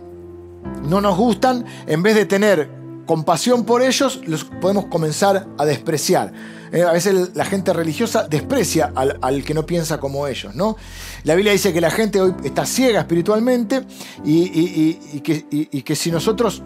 no 0.83 1.01
nos 1.01 1.17
gustan, 1.17 1.65
en 1.87 2.01
vez 2.03 2.15
de 2.15 2.25
tener 2.25 2.69
compasión 3.05 3.65
por 3.65 3.81
ellos, 3.81 4.21
los 4.25 4.45
podemos 4.45 4.85
comenzar 4.85 5.47
a 5.57 5.65
despreciar. 5.65 6.31
Eh, 6.73 6.81
a 6.81 6.91
veces 6.91 7.35
la 7.35 7.45
gente 7.45 7.71
religiosa 7.71 8.27
desprecia 8.27 8.91
al, 8.95 9.43
que 9.43 9.53
no 9.53 9.63
piensa 9.63 9.99
como 9.99 10.25
ellos. 10.25 10.55
¿no? 10.55 10.75
La 11.23 11.35
Biblia 11.35 11.53
dice 11.53 11.71
que 11.71 11.79
la 11.79 11.91
gente 11.91 12.19
hoy 12.19 12.33
está 12.43 12.65
ciega 12.65 13.01
espiritualmente 13.01 13.83
y, 14.25 15.21
que, 15.21 15.95
si 15.95 16.09
nosotros 16.11 16.63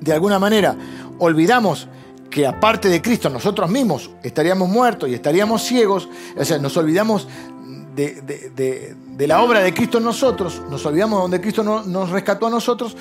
de 0.00 0.12
alguna 0.12 0.38
manera 0.38 0.76
olvidamos 1.18 1.88
que 2.30 2.46
aparte 2.46 2.88
de 2.88 3.02
Cristo 3.02 3.28
nosotros 3.28 3.68
mismos 3.68 4.10
estaríamos 4.22 4.68
muertos 4.68 5.08
y 5.08 5.14
estaríamos 5.14 5.62
ciegos, 5.62 6.08
o 6.36 6.44
sea, 6.44 6.58
nos 6.58 6.76
olvidamos 6.76 7.26
de, 7.96 8.94
la 9.26 9.42
obra 9.42 9.60
de 9.60 9.74
Cristo 9.74 9.98
en 9.98 10.04
nosotros, 10.04 10.62
nos 10.70 10.86
olvidamos 10.86 11.18
de 11.18 11.22
donde 11.22 11.40
Cristo 11.40 11.64
nos 11.64 12.10
rescató 12.10 12.46
a 12.46 12.50
nosotros, 12.50 12.96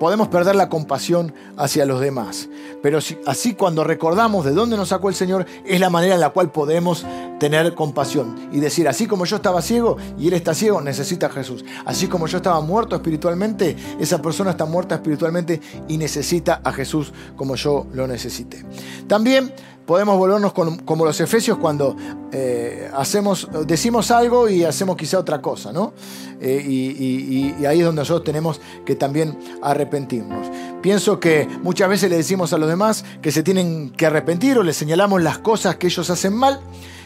podemos 0.00 0.28
perder 0.28 0.56
la 0.56 0.70
compasión 0.70 1.34
hacia 1.58 1.84
los 1.84 2.00
demás. 2.00 2.48
Pero 2.82 2.98
así 3.26 3.54
cuando 3.54 3.84
recordamos 3.84 4.46
de 4.46 4.52
dónde 4.52 4.78
nos 4.78 4.88
sacó 4.88 5.10
el 5.10 5.14
Señor, 5.14 5.44
es 5.66 5.78
la 5.78 5.90
manera 5.90 6.14
en 6.14 6.20
la 6.20 6.30
cual 6.30 6.50
podemos 6.50 7.04
tener 7.38 7.74
compasión 7.74 8.48
y 8.50 8.60
decir, 8.60 8.88
así 8.88 9.06
como 9.06 9.26
yo 9.26 9.36
estaba 9.36 9.60
ciego 9.60 9.98
y 10.18 10.28
él 10.28 10.32
está 10.32 10.54
ciego, 10.54 10.80
necesita 10.80 11.26
a 11.26 11.30
Jesús. 11.30 11.66
Así 11.84 12.06
como 12.06 12.26
yo 12.26 12.38
estaba 12.38 12.60
muerto 12.62 12.96
espiritualmente, 12.96 13.76
esa 14.00 14.22
persona 14.22 14.52
está 14.52 14.64
muerta 14.64 14.94
espiritualmente 14.94 15.60
y 15.86 15.98
necesita 15.98 16.62
a 16.64 16.72
Jesús 16.72 17.12
como 17.36 17.54
yo 17.54 17.86
lo 17.92 18.06
necesité. 18.06 18.64
También 19.06 19.52
podemos 19.86 20.16
volvernos 20.18 20.52
como 20.52 21.04
los 21.04 21.20
efesios 21.20 21.58
cuando 21.58 21.96
eh, 22.32 22.90
hacemos, 22.94 23.48
decimos 23.66 24.10
algo 24.10 24.48
y 24.48 24.64
hacemos 24.64 24.96
quizá 24.96 25.18
otra 25.18 25.42
cosa, 25.42 25.72
¿no? 25.72 25.92
Eh, 26.40 26.64
y, 26.66 27.64
ahí 27.66 27.80
es 27.80 27.84
donde 27.84 28.00
nosotros 28.00 28.24
tenemos 28.24 28.60
que 28.84 28.94
también 28.94 29.38
arrepentirnos. 29.62 30.46
Pienso 30.80 31.20
que 31.20 31.48
muchas 31.62 31.88
veces 31.88 32.08
le 32.08 32.16
decimos 32.16 32.52
a 32.52 32.58
los 32.58 32.68
demás 32.68 33.04
que 33.20 33.32
se 33.32 33.42
tienen 33.42 33.90
que 33.90 34.06
arrepentir 34.06 34.58
o 34.58 34.62
les 34.62 34.76
señalamos 34.76 35.22
las 35.22 35.38
cosas 35.38 35.76
que 35.76 35.88
ellos 35.88 36.08
hacen 36.08 36.34
mal. 36.34 36.60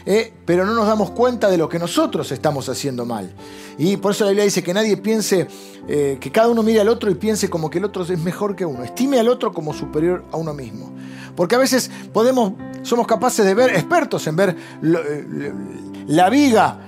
Eh, 0.05 0.33
pero 0.45 0.65
no 0.65 0.73
nos 0.73 0.85
damos 0.85 1.11
cuenta 1.11 1.49
de 1.49 1.57
lo 1.57 1.67
que 1.67 1.79
nosotros 1.79 2.31
estamos 2.31 2.69
haciendo 2.69 3.05
mal. 3.05 3.33
Y 3.77 3.97
por 3.97 4.11
eso 4.11 4.23
la 4.23 4.31
Biblia 4.31 4.45
dice 4.45 4.63
que 4.63 4.73
nadie 4.73 4.97
piense, 4.97 5.47
que 5.87 6.31
cada 6.31 6.47
uno 6.47 6.63
mire 6.63 6.79
al 6.81 6.89
otro 6.89 7.11
y 7.11 7.15
piense 7.15 7.49
como 7.49 7.69
que 7.69 7.79
el 7.79 7.85
otro 7.85 8.03
es 8.03 8.19
mejor 8.19 8.55
que 8.55 8.65
uno. 8.65 8.83
Estime 8.83 9.19
al 9.19 9.27
otro 9.27 9.51
como 9.51 9.73
superior 9.73 10.23
a 10.31 10.37
uno 10.37 10.53
mismo. 10.53 10.91
Porque 11.35 11.55
a 11.55 11.57
veces 11.57 11.91
podemos, 12.13 12.53
somos 12.83 13.05
capaces 13.07 13.45
de 13.45 13.53
ver, 13.53 13.71
expertos 13.71 14.25
en 14.27 14.35
ver 14.35 14.55
eh, 14.83 15.53
la 16.07 16.29
viga, 16.29 16.79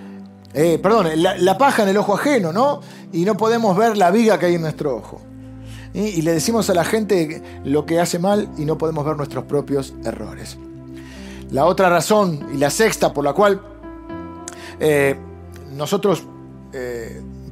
eh, 0.54 0.80
perdón, 0.82 1.08
la, 1.16 1.58
paja 1.58 1.84
en 1.84 1.90
el 1.90 1.98
ojo 1.98 2.16
ajeno, 2.16 2.54
¿no? 2.54 2.82
Y 3.12 3.26
no 3.26 3.36
podemos 3.36 3.76
ver 3.76 3.98
la 3.98 4.10
viga 4.12 4.40
que 4.40 4.48
hay 4.48 4.56
en 4.56 4.62
nuestro 4.62 4.96
ojo. 4.96 5.22
Y, 5.94 6.22
le 6.22 6.34
decimos 6.34 6.70
a 6.70 6.74
la 6.74 6.84
gente 6.84 7.42
lo 7.64 7.86
que 7.86 8.00
hace 8.00 8.20
mal 8.20 8.50
y 8.58 8.66
no 8.66 8.78
podemos 8.78 9.06
ver 9.06 9.18
nuestros 9.18 9.46
propios 9.46 9.94
errores. 10.04 10.58
La 11.52 11.66
otra 11.66 11.90
razón 11.90 12.50
y 12.54 12.58
la 12.58 12.70
sexta 12.70 13.14
por 13.14 13.24
la 13.24 13.34
cual 13.34 13.62
eh, 14.80 15.16
nosotros 15.76 16.24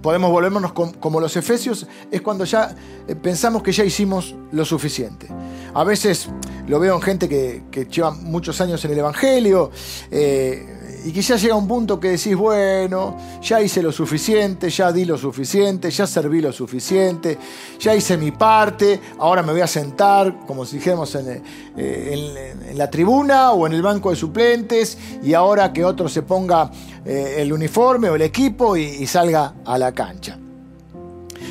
podemos 0.02 0.30
volvernos 0.30 0.72
como 0.74 1.20
los 1.20 1.36
efesios 1.36 1.88
es 2.12 2.22
cuando 2.22 2.46
ya 2.46 2.76
pensamos 3.24 3.64
que 3.64 3.72
ya 3.72 3.84
hicimos 3.84 4.36
lo 4.52 4.64
suficiente. 4.64 5.28
A 5.74 5.84
veces 5.84 6.30
lo 6.68 6.80
veo 6.80 6.96
en 6.96 7.02
gente 7.02 7.28
que, 7.28 7.88
lleva 7.90 8.12
muchos 8.12 8.62
años 8.62 8.84
en 8.86 8.92
el 8.92 9.00
Evangelio 9.00 9.72
eh, 10.12 10.75
y 11.06 11.12
ya 11.12 11.36
llega 11.36 11.56
un 11.56 11.68
punto 11.68 12.00
que 12.00 12.10
decís, 12.10 12.36
bueno, 12.36 13.16
ya 13.40 13.62
hice 13.62 13.84
lo 13.84 13.92
suficiente, 13.92 14.72
ya 14.72 14.92
di 14.92 15.06
lo 15.06 15.20
suficiente, 15.20 15.92
ya 15.92 16.08
serví 16.08 16.42
lo 16.42 16.52
suficiente, 16.52 17.38
ya 17.80 17.94
hice 17.94 18.18
mi 18.18 18.32
parte, 18.32 19.00
ahora 19.20 19.44
me 19.44 19.52
voy 19.52 19.62
a 19.62 19.68
sentar, 19.68 20.46
como 20.48 20.66
si 20.66 20.78
dijéramos, 20.78 21.14
en, 21.14 21.44
eh, 21.78 22.74
la 22.74 22.90
tribuna 22.90 23.52
o 23.52 23.68
en 23.68 23.74
el 23.74 23.84
banco 23.84 24.10
de 24.10 24.16
suplentes 24.16 24.98
y 25.22 25.36
ahora 25.36 25.72
que 25.72 25.86
otro 25.86 26.10
se 26.10 26.24
ponga 26.24 26.72
eh, 27.06 27.36
el 27.38 27.54
uniforme 27.54 28.10
o 28.10 28.16
el 28.16 28.24
equipo 28.24 28.76
y, 28.76 29.06
salga 29.06 29.54
a 29.64 29.78
la 29.78 29.92
cancha. 29.92 30.40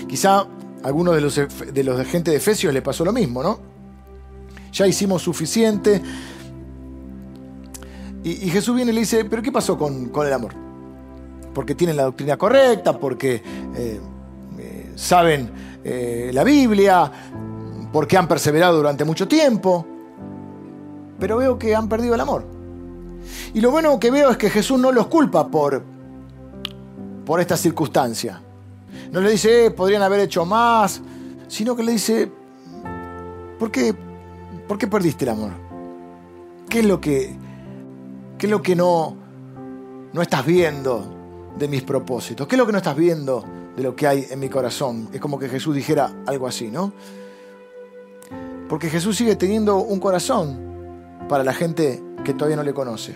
Quizá 0.08 0.38
a 0.38 0.48
algunos 0.82 1.14
de 1.14 1.20
los, 1.20 1.36
de 1.36 1.84
los 1.84 1.96
de 1.96 2.04
gente 2.04 2.32
de 2.32 2.38
Efesios 2.38 2.74
le 2.74 2.82
pasó 2.82 3.04
lo 3.04 3.12
mismo, 3.12 3.40
¿no? 3.40 3.74
ya 4.74 4.86
hicimos 4.86 5.22
suficiente. 5.22 6.02
Y, 8.24 8.48
Jesús 8.48 8.74
viene 8.74 8.90
y 8.90 8.94
le 8.94 9.00
dice, 9.02 9.24
pero 9.26 9.42
¿qué 9.42 9.52
pasó 9.52 9.76
con, 9.76 10.10
el 10.14 10.32
amor? 10.32 10.54
Porque 11.52 11.74
tienen 11.74 11.96
la 11.96 12.04
doctrina 12.04 12.36
correcta, 12.36 12.98
porque 12.98 13.42
eh, 13.76 14.00
eh, 14.58 14.92
saben 14.96 15.50
eh, 15.84 16.30
la 16.32 16.42
Biblia, 16.42 17.12
porque 17.92 18.16
han 18.16 18.26
perseverado 18.26 18.78
durante 18.78 19.04
mucho 19.04 19.28
tiempo, 19.28 19.86
pero 21.20 21.36
veo 21.36 21.58
que 21.58 21.74
han 21.74 21.88
perdido 21.88 22.14
el 22.14 22.20
amor. 22.20 22.46
Y 23.52 23.60
lo 23.60 23.70
bueno 23.70 24.00
que 24.00 24.10
veo 24.10 24.30
es 24.30 24.38
que 24.38 24.48
Jesús 24.48 24.80
no 24.80 24.90
los 24.90 25.06
culpa 25.06 25.46
por, 25.46 25.84
por 27.26 27.40
esta 27.40 27.56
circunstancia. 27.56 28.40
No 29.12 29.20
le 29.20 29.30
dice, 29.30 29.70
podrían 29.70 30.02
haber 30.02 30.20
hecho 30.20 30.46
más, 30.46 31.02
sino 31.46 31.76
que 31.76 31.82
le 31.82 31.92
dice, 31.92 32.32
¿por 33.58 33.70
qué 33.70 33.94
¿Por 34.66 34.78
qué 34.78 34.86
perdiste 34.86 35.24
el 35.24 35.30
amor? 35.30 35.50
¿Qué 36.68 36.80
es 36.80 36.86
lo 36.86 37.00
que, 37.00 37.34
qué 38.44 38.48
es 38.48 38.50
lo 38.50 38.60
que 38.60 38.76
no, 38.76 39.16
no 40.12 40.20
estás 40.20 40.44
viendo 40.44 41.02
de 41.58 41.66
mis 41.66 41.82
propósitos? 41.82 42.46
¿Qué 42.46 42.56
es 42.56 42.58
lo 42.58 42.66
que 42.66 42.72
no 42.72 42.76
estás 42.76 42.94
viendo 42.94 43.42
de 43.74 43.82
lo 43.82 43.96
que 43.96 44.06
hay 44.06 44.26
en 44.28 44.38
mi 44.38 44.50
corazón? 44.50 45.08
Es 45.14 45.18
como 45.18 45.38
que 45.38 45.48
Jesús 45.48 45.74
dijera 45.74 46.12
algo 46.26 46.46
así, 46.46 46.70
¿no? 46.70 46.92
Porque 48.68 48.90
Jesús 48.90 49.16
sigue 49.16 49.34
teniendo 49.36 49.78
un 49.78 49.98
corazón 49.98 50.58
para 51.26 51.42
la 51.42 51.54
gente 51.54 52.02
que 52.22 52.34
todavía 52.34 52.56
no 52.58 52.64
le 52.64 52.74
conoce. 52.74 53.14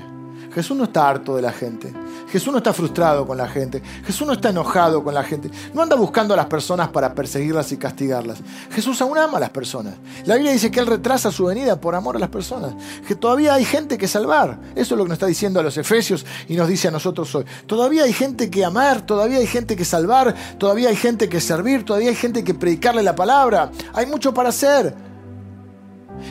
Jesús 0.53 0.77
no 0.77 0.85
está 0.85 1.09
harto 1.09 1.37
de 1.37 1.43
la 1.43 1.53
gente. 1.53 1.93
Jesús 2.31 2.53
no 2.53 2.59
está 2.59 2.73
frustrado 2.73 3.27
con 3.27 3.37
la 3.37 3.49
gente. 3.49 3.83
Jesús 4.05 4.27
no 4.27 4.33
está 4.35 4.51
enojado 4.51 5.03
con 5.03 5.15
la 5.15 5.23
gente. 5.23 5.51
No 5.73 5.83
anda 5.83 5.97
buscando 5.97 6.35
a 6.35 6.37
las 6.37 6.47
personas 6.47 6.89
para 6.89 7.15
perseguirlas 7.15 7.71
y 7.73 7.77
castigarlas. 7.77 8.39
Jesús 8.71 9.01
aún 9.01 9.17
ama 9.19 9.39
a 9.39 9.41
las 9.41 9.51
personas. 9.51 9.95
La 10.25 10.35
Biblia 10.35 10.53
dice 10.53 10.71
que 10.71 10.81
Él 10.81 10.87
retrasa 10.87 11.31
su 11.31 11.47
venida 11.47 11.81
por 11.81 11.95
amor 11.95 12.17
a 12.17 12.19
las 12.19 12.29
personas. 12.29 12.75
Que 13.07 13.15
todavía 13.15 13.55
hay 13.55 13.65
gente 13.65 13.99
que 13.99 14.09
salvar. 14.09 14.59
Eso 14.75 14.95
es 14.95 14.99
lo 14.99 15.05
que 15.05 15.09
nos 15.09 15.17
está 15.17 15.27
diciendo 15.27 15.61
a 15.61 15.63
los 15.63 15.77
Efesios 15.77 16.25
y 16.49 16.57
nos 16.57 16.69
dice 16.69 16.89
a 16.89 16.91
nosotros 16.91 17.35
hoy. 17.35 17.45
Todavía 17.67 18.05
hay 18.05 18.13
gente 18.13 18.51
que 18.51 18.65
amar, 18.65 19.03
todavía 19.03 19.39
hay 19.39 19.47
gente 19.47 19.77
que 19.77 19.85
salvar, 19.85 20.35
todavía 20.59 20.89
hay 20.89 20.97
gente 20.97 21.29
que 21.29 21.41
servir, 21.41 21.85
todavía 21.85 22.11
hay 22.11 22.17
gente 22.17 22.45
que 22.45 22.55
predicarle 22.55 23.03
la 23.03 23.15
palabra. 23.15 23.71
Hay 23.95 24.07
mucho 24.07 24.35
para 24.35 24.51
hacer. 24.51 24.95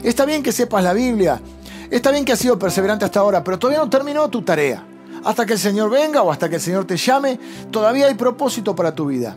Está 0.04 0.26
bien 0.26 0.44
que 0.44 0.52
sepas 0.52 0.84
la 0.84 0.94
Biblia, 0.94 1.42
Está 1.90 2.12
bien 2.12 2.26
que 2.26 2.34
has 2.34 2.40
sido 2.40 2.60
perseverante 2.60 3.06
hasta 3.06 3.20
ahora, 3.20 3.44
pero 3.44 3.58
todavía 3.58 3.80
no 3.80 3.90
terminó 3.90 4.30
tu 4.30 4.42
tarea. 4.42 4.86
Hasta 5.24 5.46
que 5.46 5.54
el 5.54 5.60
Señor 5.60 5.90
venga 5.90 6.22
o 6.22 6.32
hasta 6.32 6.50
que 6.50 6.56
el 6.56 6.62
Señor 6.62 6.86
te 6.86 6.98
llame, 6.98 7.40
todavía 7.72 8.08
hay 8.08 8.16
propósito 8.16 8.76
para 8.76 8.94
tu 8.94 9.08
vida. 9.08 9.36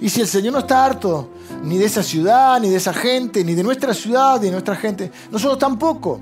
Y 0.00 0.08
si 0.08 0.20
el 0.20 0.28
Señor 0.28 0.52
no 0.52 0.58
está 0.60 0.84
harto 0.84 1.30
ni 1.62 1.78
de 1.78 1.86
esa 1.86 2.02
ciudad, 2.02 2.60
ni 2.60 2.70
de 2.70 2.76
esa 2.76 2.92
gente, 2.92 3.44
ni 3.44 3.54
de 3.54 3.62
nuestra 3.62 3.94
ciudad, 3.94 4.36
ni 4.38 4.46
de 4.46 4.52
nuestra 4.52 4.76
gente, 4.76 5.10
nosotros 5.30 5.58
tampoco. 5.58 6.20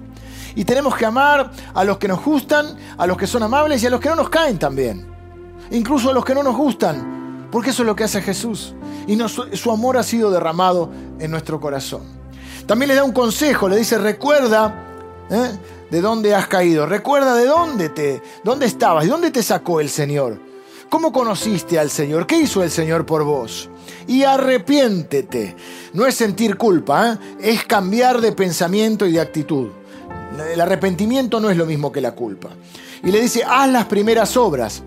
Y 0.55 0.65
tenemos 0.65 0.97
que 0.97 1.05
amar 1.05 1.51
a 1.75 1.85
los 1.85 1.99
que 1.99 2.09
nos 2.09 2.25
gustan, 2.25 2.77
a 2.97 3.07
los 3.07 3.19
que 3.19 3.27
son 3.27 3.43
amables 3.43 3.83
y 3.83 3.87
a 3.87 3.91
los 3.91 4.01
que 4.01 4.09
no 4.09 4.17
nos 4.17 4.31
caen 4.31 4.59
también. 4.59 5.07
Incluso 5.71 6.11
a 6.11 6.13
los 6.15 6.25
que 6.25 6.35
no 6.35 6.43
nos 6.43 6.57
gustan, 6.57 7.49
porque 7.51 7.71
eso 7.71 7.83
es 7.83 7.87
lo 7.87 7.97
que 7.97 8.05
hace 8.05 8.23
Jesús. 8.23 8.75
Y 9.07 9.19
su 9.57 9.71
amor 9.71 9.99
ha 9.99 10.03
sido 10.03 10.31
derramado 10.31 10.91
en 11.19 11.31
nuestro 11.31 11.61
corazón. 11.61 12.03
También 12.67 12.89
le 12.89 12.95
da 12.95 13.05
un 13.05 13.13
consejo, 13.13 13.69
le 13.69 13.77
dice, 13.77 13.99
recuerda 13.99 14.86
¿Eh? 15.31 15.51
¿De 15.91 16.01
dónde 16.01 16.35
has 16.35 16.47
caído? 16.47 16.87
Recuerda 16.87 17.35
de 17.35 17.47
dónde 17.47 17.89
te, 17.89 18.23
dónde 18.45 18.67
estabas, 18.67 19.05
de 19.05 19.11
dónde 19.11 19.31
te 19.31 19.43
sacó 19.43 19.81
el 19.81 19.89
Señor. 19.89 20.39
¿Cómo 20.89 21.13
conociste 21.13 21.79
al 21.79 21.91
Señor? 21.91 22.27
¿Qué 22.27 22.39
hizo 22.39 22.63
el 22.63 22.71
Señor 22.71 23.07
por 23.07 23.25
vos? 23.25 23.69
Y 24.07 24.23
arrepiéntete. 24.23 25.57
No 25.93 26.07
es 26.07 26.15
sentir 26.15 26.57
culpa, 26.57 27.13
¿eh? 27.13 27.19
es 27.41 27.65
cambiar 27.65 28.21
de 28.21 28.33
pensamiento 28.33 29.07
y 29.07 29.13
de 29.13 29.21
actitud. 29.21 29.69
El 30.53 30.61
arrepentimiento 30.61 31.41
no 31.41 31.51
es 31.51 31.57
lo 31.57 31.67
mismo 31.67 31.91
que 31.91 32.01
la 32.01 32.13
culpa. 32.13 32.51
Y 33.03 33.11
le 33.11 33.21
dice, 33.21 33.43
haz 33.45 33.69
las 33.71 33.87
primeras 33.87 34.37
obras. 34.37 34.83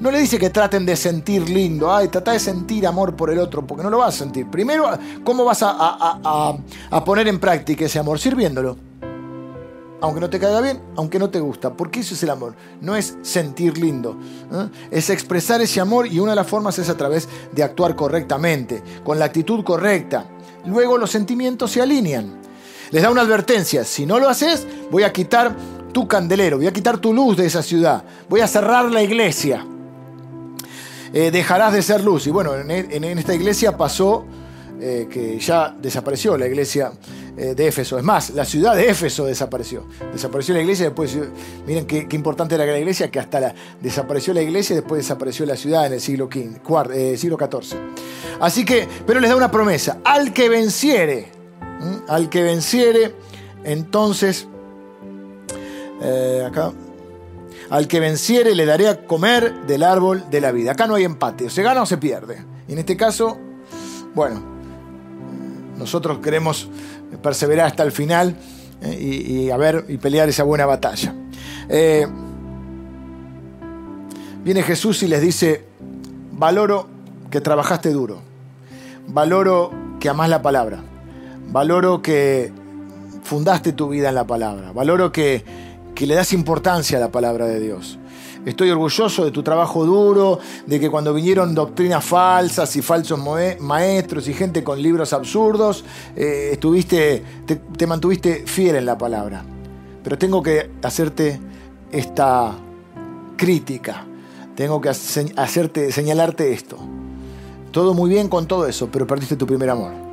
No 0.00 0.10
le 0.10 0.18
dice 0.18 0.38
que 0.38 0.50
traten 0.50 0.84
de 0.84 0.94
sentir 0.94 1.48
lindo, 1.48 1.92
ay, 1.92 2.08
trata 2.08 2.32
de 2.32 2.38
sentir 2.38 2.86
amor 2.86 3.16
por 3.16 3.30
el 3.30 3.38
otro, 3.38 3.66
porque 3.66 3.82
no 3.82 3.90
lo 3.90 3.98
vas 3.98 4.14
a 4.14 4.18
sentir. 4.18 4.46
Primero, 4.48 4.86
¿cómo 5.24 5.44
vas 5.44 5.60
a, 5.62 6.56
poner 7.04 7.28
en 7.28 7.40
práctica 7.40 7.86
ese 7.86 7.98
amor? 7.98 8.18
Sirviéndolo. 8.18 8.76
Aunque 10.00 10.20
no 10.20 10.28
te 10.28 10.38
caiga 10.38 10.60
bien, 10.60 10.80
aunque 10.96 11.18
no 11.18 11.30
te 11.30 11.40
gusta. 11.40 11.72
Porque 11.72 12.00
eso 12.00 12.14
es 12.14 12.22
el 12.22 12.30
amor. 12.30 12.54
No 12.80 12.96
es 12.96 13.16
sentir 13.22 13.78
lindo. 13.78 14.18
¿eh? 14.52 14.68
Es 14.90 15.10
expresar 15.10 15.60
ese 15.60 15.80
amor 15.80 16.06
y 16.06 16.18
una 16.18 16.32
de 16.32 16.36
las 16.36 16.46
formas 16.46 16.78
es 16.78 16.88
a 16.88 16.96
través 16.96 17.28
de 17.52 17.62
actuar 17.62 17.96
correctamente, 17.96 18.82
con 19.04 19.18
la 19.18 19.24
actitud 19.24 19.64
correcta. 19.64 20.26
Luego 20.66 20.98
los 20.98 21.10
sentimientos 21.10 21.70
se 21.70 21.80
alinean. 21.80 22.40
Les 22.90 23.02
da 23.02 23.10
una 23.10 23.22
advertencia. 23.22 23.84
Si 23.84 24.06
no 24.06 24.18
lo 24.18 24.28
haces, 24.28 24.66
voy 24.90 25.02
a 25.02 25.12
quitar 25.12 25.56
tu 25.92 26.06
candelero, 26.06 26.58
voy 26.58 26.66
a 26.66 26.72
quitar 26.72 26.98
tu 26.98 27.12
luz 27.12 27.38
de 27.38 27.46
esa 27.46 27.62
ciudad, 27.62 28.04
voy 28.28 28.40
a 28.40 28.46
cerrar 28.46 28.90
la 28.92 29.02
iglesia. 29.02 29.64
Eh, 31.12 31.30
dejarás 31.30 31.72
de 31.72 31.82
ser 31.82 32.04
luz. 32.04 32.26
Y 32.26 32.30
bueno, 32.30 32.54
en, 32.54 33.04
esta 33.04 33.34
iglesia 33.34 33.76
pasó 33.76 34.26
eh, 34.78 35.08
que 35.10 35.38
ya 35.38 35.74
desapareció 35.80 36.36
la 36.36 36.46
iglesia 36.46 36.92
de 37.36 37.66
Éfeso. 37.66 37.98
Es 37.98 38.04
más, 38.04 38.30
la 38.30 38.44
ciudad 38.44 38.74
de 38.74 38.88
Éfeso 38.88 39.26
desapareció. 39.26 39.84
Desapareció 40.12 40.54
la 40.54 40.62
iglesia, 40.62 40.86
después, 40.86 41.16
miren 41.66 41.86
qué, 41.86 42.06
importante 42.12 42.54
era 42.54 42.64
la 42.64 42.78
iglesia, 42.78 43.10
que 43.10 43.20
hasta 43.20 43.40
la, 43.40 43.54
desapareció 43.80 44.32
la 44.32 44.42
iglesia 44.42 44.72
y 44.74 44.76
después 44.76 45.02
desapareció 45.02 45.44
la 45.44 45.56
ciudad 45.56 45.86
en 45.86 45.94
el 45.94 46.00
siglo, 46.00 46.28
XV, 46.32 47.16
siglo 47.16 47.36
XIV. 47.36 47.78
Así 48.40 48.64
que, 48.64 48.88
pero 49.06 49.20
les 49.20 49.28
da 49.28 49.36
una 49.36 49.50
promesa, 49.50 49.98
al 50.04 50.32
que 50.32 50.48
venciere, 50.48 51.28
al 52.08 52.30
que 52.30 52.42
venciere, 52.42 53.14
entonces, 53.64 54.48
acá, 56.46 56.72
al 57.70 57.88
que 57.88 58.00
venciere 58.00 58.54
le 58.54 58.64
daré 58.64 58.88
a 58.88 59.04
comer 59.06 59.66
del 59.66 59.82
árbol 59.82 60.24
de 60.30 60.40
la 60.40 60.52
vida. 60.52 60.72
Acá 60.72 60.86
no 60.86 60.94
hay 60.94 61.04
empate, 61.04 61.46
o 61.46 61.50
se 61.50 61.62
gana 61.62 61.82
o 61.82 61.86
se 61.86 61.98
pierde. 61.98 62.44
En 62.68 62.78
este 62.78 62.96
caso, 62.96 63.38
bueno, 64.14 64.42
nosotros 65.76 66.18
queremos 66.18 66.68
perseverar 67.22 67.66
hasta 67.66 67.82
el 67.82 67.92
final 67.92 68.36
eh, 68.82 69.46
y, 69.46 69.50
a 69.50 69.56
ver 69.56 69.84
y 69.88 69.96
pelear 69.96 70.28
esa 70.28 70.42
buena 70.42 70.66
batalla. 70.66 71.14
Eh, 71.68 72.06
viene 74.44 74.62
Jesús 74.62 75.02
y 75.02 75.08
les 75.08 75.20
dice, 75.20 75.64
valoro 76.32 76.88
que 77.30 77.40
trabajaste 77.40 77.90
duro, 77.90 78.20
valoro 79.08 79.72
que 80.00 80.08
amás 80.08 80.28
la 80.28 80.42
palabra, 80.42 80.82
valoro 81.48 82.02
que 82.02 82.52
fundaste 83.22 83.72
tu 83.72 83.88
vida 83.88 84.08
en 84.08 84.14
la 84.14 84.26
palabra, 84.26 84.72
valoro 84.72 85.10
que 85.10 85.44
que 85.96 86.06
le 86.06 86.14
das 86.14 86.32
importancia 86.32 86.98
a 86.98 87.00
la 87.00 87.10
palabra 87.10 87.46
de 87.46 87.58
Dios. 87.58 87.98
Estoy 88.46 88.70
orgulloso 88.70 89.24
de 89.24 89.32
tu 89.32 89.42
trabajo 89.42 89.84
duro, 89.84 90.38
de 90.66 90.78
que 90.78 90.88
cuando 90.88 91.12
vinieron 91.12 91.52
doctrinas 91.52 92.04
falsas 92.04 92.76
y 92.76 92.80
falsos 92.80 93.18
maestros 93.58 94.28
y 94.28 94.34
gente 94.34 94.62
con 94.62 94.80
libros 94.80 95.12
absurdos, 95.12 95.84
eh, 96.14 96.50
estuviste, 96.52 97.24
te, 97.44 97.86
mantuviste 97.88 98.44
fiel 98.46 98.76
en 98.76 98.86
la 98.86 98.96
palabra. 98.96 99.44
Pero 100.04 100.16
tengo 100.16 100.44
que 100.44 100.70
hacerte 100.80 101.40
esta 101.90 102.56
crítica, 103.36 104.06
tengo 104.54 104.80
que 104.80 104.90
hacerte, 104.90 105.90
señalarte 105.90 106.52
esto. 106.52 106.78
Todo 107.72 107.94
muy 107.94 108.08
bien 108.08 108.28
con 108.28 108.46
todo 108.46 108.68
eso, 108.68 108.88
pero 108.92 109.08
perdiste 109.08 109.34
tu 109.34 109.44
primer 109.44 109.70
amor 109.70 110.05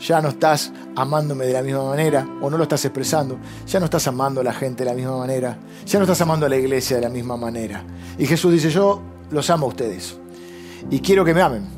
ya 0.00 0.20
no 0.20 0.30
estás 0.30 0.72
amándome 0.96 1.46
de 1.46 1.52
la 1.52 1.62
misma 1.62 1.84
manera 1.84 2.26
o 2.40 2.48
no 2.48 2.56
lo 2.56 2.62
estás 2.62 2.84
expresando, 2.84 3.38
ya 3.66 3.78
no 3.78 3.84
estás 3.84 4.06
amando 4.06 4.40
a 4.40 4.44
la 4.44 4.52
gente 4.52 4.82
de 4.82 4.90
la 4.90 4.96
misma 4.96 5.18
manera, 5.18 5.58
ya 5.84 5.98
no 5.98 6.04
estás 6.04 6.20
amando 6.22 6.46
a 6.46 6.48
la 6.48 6.56
iglesia 6.56 6.96
de 6.96 7.02
la 7.02 7.08
misma 7.08 7.36
manera. 7.36 7.84
Y 8.18 8.26
Jesús 8.26 8.52
dice, 8.52 8.70
yo 8.70 9.00
los 9.30 9.50
amo 9.50 9.66
a 9.66 9.68
ustedes 9.68 10.18
y 10.90 11.00
quiero 11.00 11.24
que 11.24 11.34
me 11.34 11.42
amen. 11.42 11.68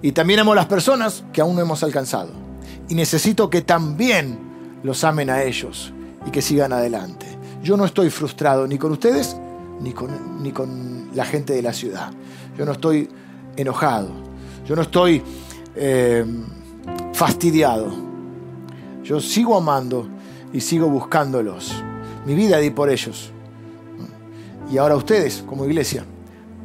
Y 0.00 0.12
también 0.12 0.40
amo 0.40 0.52
a 0.52 0.56
las 0.56 0.66
personas 0.66 1.24
que 1.32 1.40
aún 1.40 1.56
no 1.56 1.62
hemos 1.62 1.82
alcanzado. 1.82 2.30
Y 2.88 2.94
necesito 2.94 3.50
que 3.50 3.62
también 3.62 4.38
los 4.82 5.02
amen 5.02 5.30
a 5.30 5.42
ellos 5.42 5.92
y 6.24 6.30
que 6.30 6.42
sigan 6.42 6.72
adelante. 6.72 7.26
Yo 7.62 7.76
no 7.76 7.84
estoy 7.84 8.10
frustrado 8.10 8.66
ni 8.68 8.78
con 8.78 8.92
ustedes 8.92 9.36
ni 9.80 9.92
con, 9.92 10.42
ni 10.42 10.52
con 10.52 11.10
la 11.14 11.24
gente 11.24 11.54
de 11.54 11.62
la 11.62 11.72
ciudad. 11.72 12.12
Yo 12.56 12.64
no 12.64 12.72
estoy 12.72 13.08
enojado. 13.56 14.10
Yo 14.66 14.76
no 14.76 14.82
estoy... 14.82 15.22
Eh, 15.74 16.24
fastidiado. 17.16 17.94
Yo 19.02 19.20
sigo 19.20 19.56
amando 19.56 20.06
y 20.52 20.60
sigo 20.60 20.88
buscándolos. 20.90 21.82
Mi 22.26 22.34
vida 22.34 22.58
di 22.58 22.68
por 22.68 22.90
ellos. 22.90 23.30
Y 24.70 24.76
ahora 24.76 24.96
ustedes, 24.96 25.42
como 25.46 25.64
iglesia, 25.64 26.04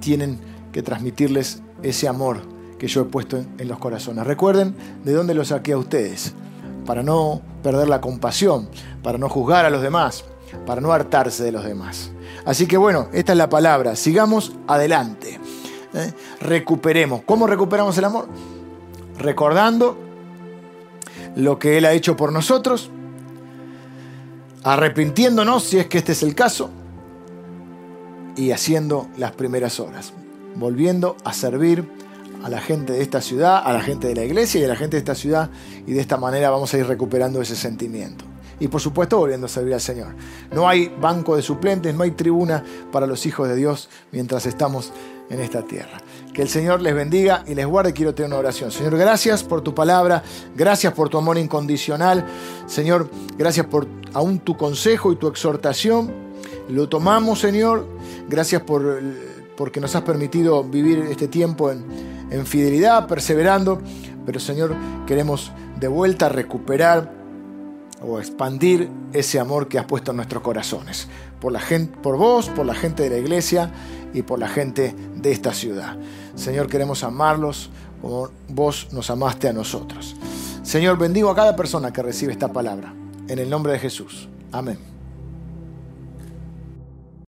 tienen 0.02 0.40
que 0.74 0.84
transmitirles 0.84 1.62
ese 1.84 2.10
amor 2.10 2.42
que 2.78 2.88
yo 2.88 3.02
he 3.02 3.06
puesto 3.06 3.38
en, 3.38 3.68
los 3.68 3.80
corazones. 3.80 4.28
Recuerden 4.28 4.76
de 5.06 5.14
dónde 5.14 5.34
lo 5.34 5.46
saqué 5.46 5.72
a 5.72 5.78
ustedes, 5.78 6.34
para 6.86 7.02
no 7.02 7.42
perder 7.64 7.88
la 7.88 8.02
compasión, 8.02 8.68
para 9.04 9.18
no 9.18 9.30
juzgar 9.30 9.64
a 9.64 9.70
los 9.70 9.82
demás, 9.82 10.26
para 10.66 10.82
no 10.82 10.92
hartarse 10.92 11.44
de 11.44 11.54
los 11.54 11.64
demás. 11.64 12.12
Así 12.44 12.68
que 12.68 12.76
bueno, 12.76 13.08
esta 13.14 13.32
es 13.32 13.38
la 13.38 13.48
palabra. 13.48 13.96
Sigamos 13.96 14.52
adelante. 14.68 15.40
¿eh? 15.94 16.12
Recuperemos. 16.42 17.22
¿Cómo 17.26 17.48
recuperamos 17.48 17.98
el 17.98 18.04
amor? 18.04 18.28
Recordando 19.18 20.11
lo 21.36 21.60
que 21.60 21.78
Él 21.78 21.86
ha 21.86 21.94
hecho 21.94 22.16
por 22.16 22.32
nosotros, 22.32 22.90
arrepintiéndonos 24.64 25.64
si 25.64 25.80
es 25.80 25.88
que 25.88 25.98
este 25.98 26.12
es 26.12 26.24
el 26.24 26.36
caso, 26.36 26.70
y 28.36 28.52
haciendo 28.52 29.08
las 29.18 29.32
primeras 29.32 29.80
horas, 29.80 30.14
volviendo 30.56 31.18
a 31.24 31.34
servir 31.34 31.88
a 32.44 32.50
la 32.50 32.62
gente 32.62 32.94
de 32.94 33.02
esta 33.02 33.22
ciudad, 33.22 33.62
a 33.64 33.74
la 33.74 33.82
gente 33.82 34.08
de 34.08 34.16
la 34.16 34.24
iglesia 34.24 34.62
y 34.62 34.64
a 34.64 34.68
la 34.68 34.76
gente 34.76 34.96
de 34.96 35.00
esta 35.00 35.16
ciudad, 35.16 35.50
y 35.86 35.94
de 35.94 36.02
esta 36.02 36.18
manera 36.18 36.50
vamos 36.50 36.74
a 36.74 36.78
ir 36.78 36.88
recuperando 36.88 37.42
ese 37.42 37.56
sentimiento. 37.56 38.26
Y 38.60 38.68
por 38.68 38.80
supuesto 38.80 39.18
volviendo 39.18 39.48
a 39.48 39.50
servir 39.50 39.74
al 39.74 39.82
Señor. 39.82 40.16
No 40.52 40.70
hay 40.70 40.88
banco 40.88 41.36
de 41.36 41.42
suplentes, 41.42 41.96
no 41.96 42.04
hay 42.04 42.12
tribuna 42.12 42.64
para 42.92 43.08
los 43.08 43.26
hijos 43.26 43.48
de 43.48 43.56
Dios 43.56 43.90
mientras 44.12 44.46
estamos 44.46 44.92
en 45.32 45.40
esta 45.40 45.62
tierra. 45.64 45.98
Que 46.34 46.42
el 46.42 46.50
Señor 46.50 46.82
les 46.82 46.94
bendiga 46.94 47.44
y 47.48 47.56
les 47.56 47.66
guarde. 47.66 47.94
Quiero 47.94 48.14
tener 48.14 48.30
una 48.30 48.40
oración. 48.40 48.72
Señor, 48.72 48.98
gracias 48.98 49.44
por 49.44 49.62
tu 49.62 49.74
palabra. 49.74 50.24
Gracias 50.56 50.94
por 50.94 51.10
tu 51.10 51.18
amor 51.18 51.38
incondicional. 51.38 52.26
Señor, 52.68 53.10
gracias 53.38 53.66
por 53.66 53.88
aún 54.14 54.40
tu 54.40 54.58
consejo 54.58 55.12
y 55.12 55.16
tu 55.16 55.28
exhortación. 55.28 56.12
Lo 56.70 56.88
tomamos, 56.88 57.40
Señor. 57.40 57.88
Gracias 58.30 58.62
por 58.62 59.02
porque 59.56 59.80
nos 59.80 59.96
has 59.96 60.02
permitido 60.02 60.64
vivir 60.64 61.00
este 61.10 61.28
tiempo 61.28 61.72
en, 61.72 61.86
en 62.32 62.46
fidelidad, 62.46 63.08
perseverando. 63.08 63.82
Pero, 64.26 64.40
Señor, 64.40 64.76
queremos 65.06 65.52
de 65.80 65.88
vuelta 65.88 66.30
recuperar 66.30 67.21
o 68.02 68.20
expandir 68.20 68.90
ese 69.14 69.40
amor 69.40 69.68
que 69.68 69.78
has 69.78 69.86
puesto 69.86 70.12
en 70.12 70.18
nuestros 70.18 70.42
corazones. 70.42 71.08
Por, 71.40 71.52
la 71.52 71.60
gente, 71.60 71.98
por 72.02 72.18
vos, 72.18 72.50
por 72.50 72.66
la 72.66 72.74
gente 72.74 73.04
de 73.04 73.10
la 73.10 73.18
iglesia 73.18 73.72
y 74.14 74.24
por 74.24 74.40
la 74.40 74.48
gente 74.48 74.96
de 75.16 75.32
esta 75.32 75.54
ciudad. 75.54 75.98
Señor, 76.36 76.68
queremos 76.68 77.04
amarlos 77.04 77.70
como 78.02 78.30
vos 78.50 78.88
nos 78.92 79.10
amaste 79.10 79.48
a 79.48 79.54
nosotros. 79.54 80.16
Señor, 80.64 80.98
bendigo 80.98 81.30
a 81.30 81.36
cada 81.36 81.56
persona 81.56 81.94
que 81.94 82.02
recibe 82.02 82.32
esta 82.32 82.52
palabra. 82.52 82.94
En 83.28 83.40
el 83.40 83.50
nombre 83.50 83.74
de 83.74 83.80
Jesús. 83.80 84.28
Amén. 84.52 85.01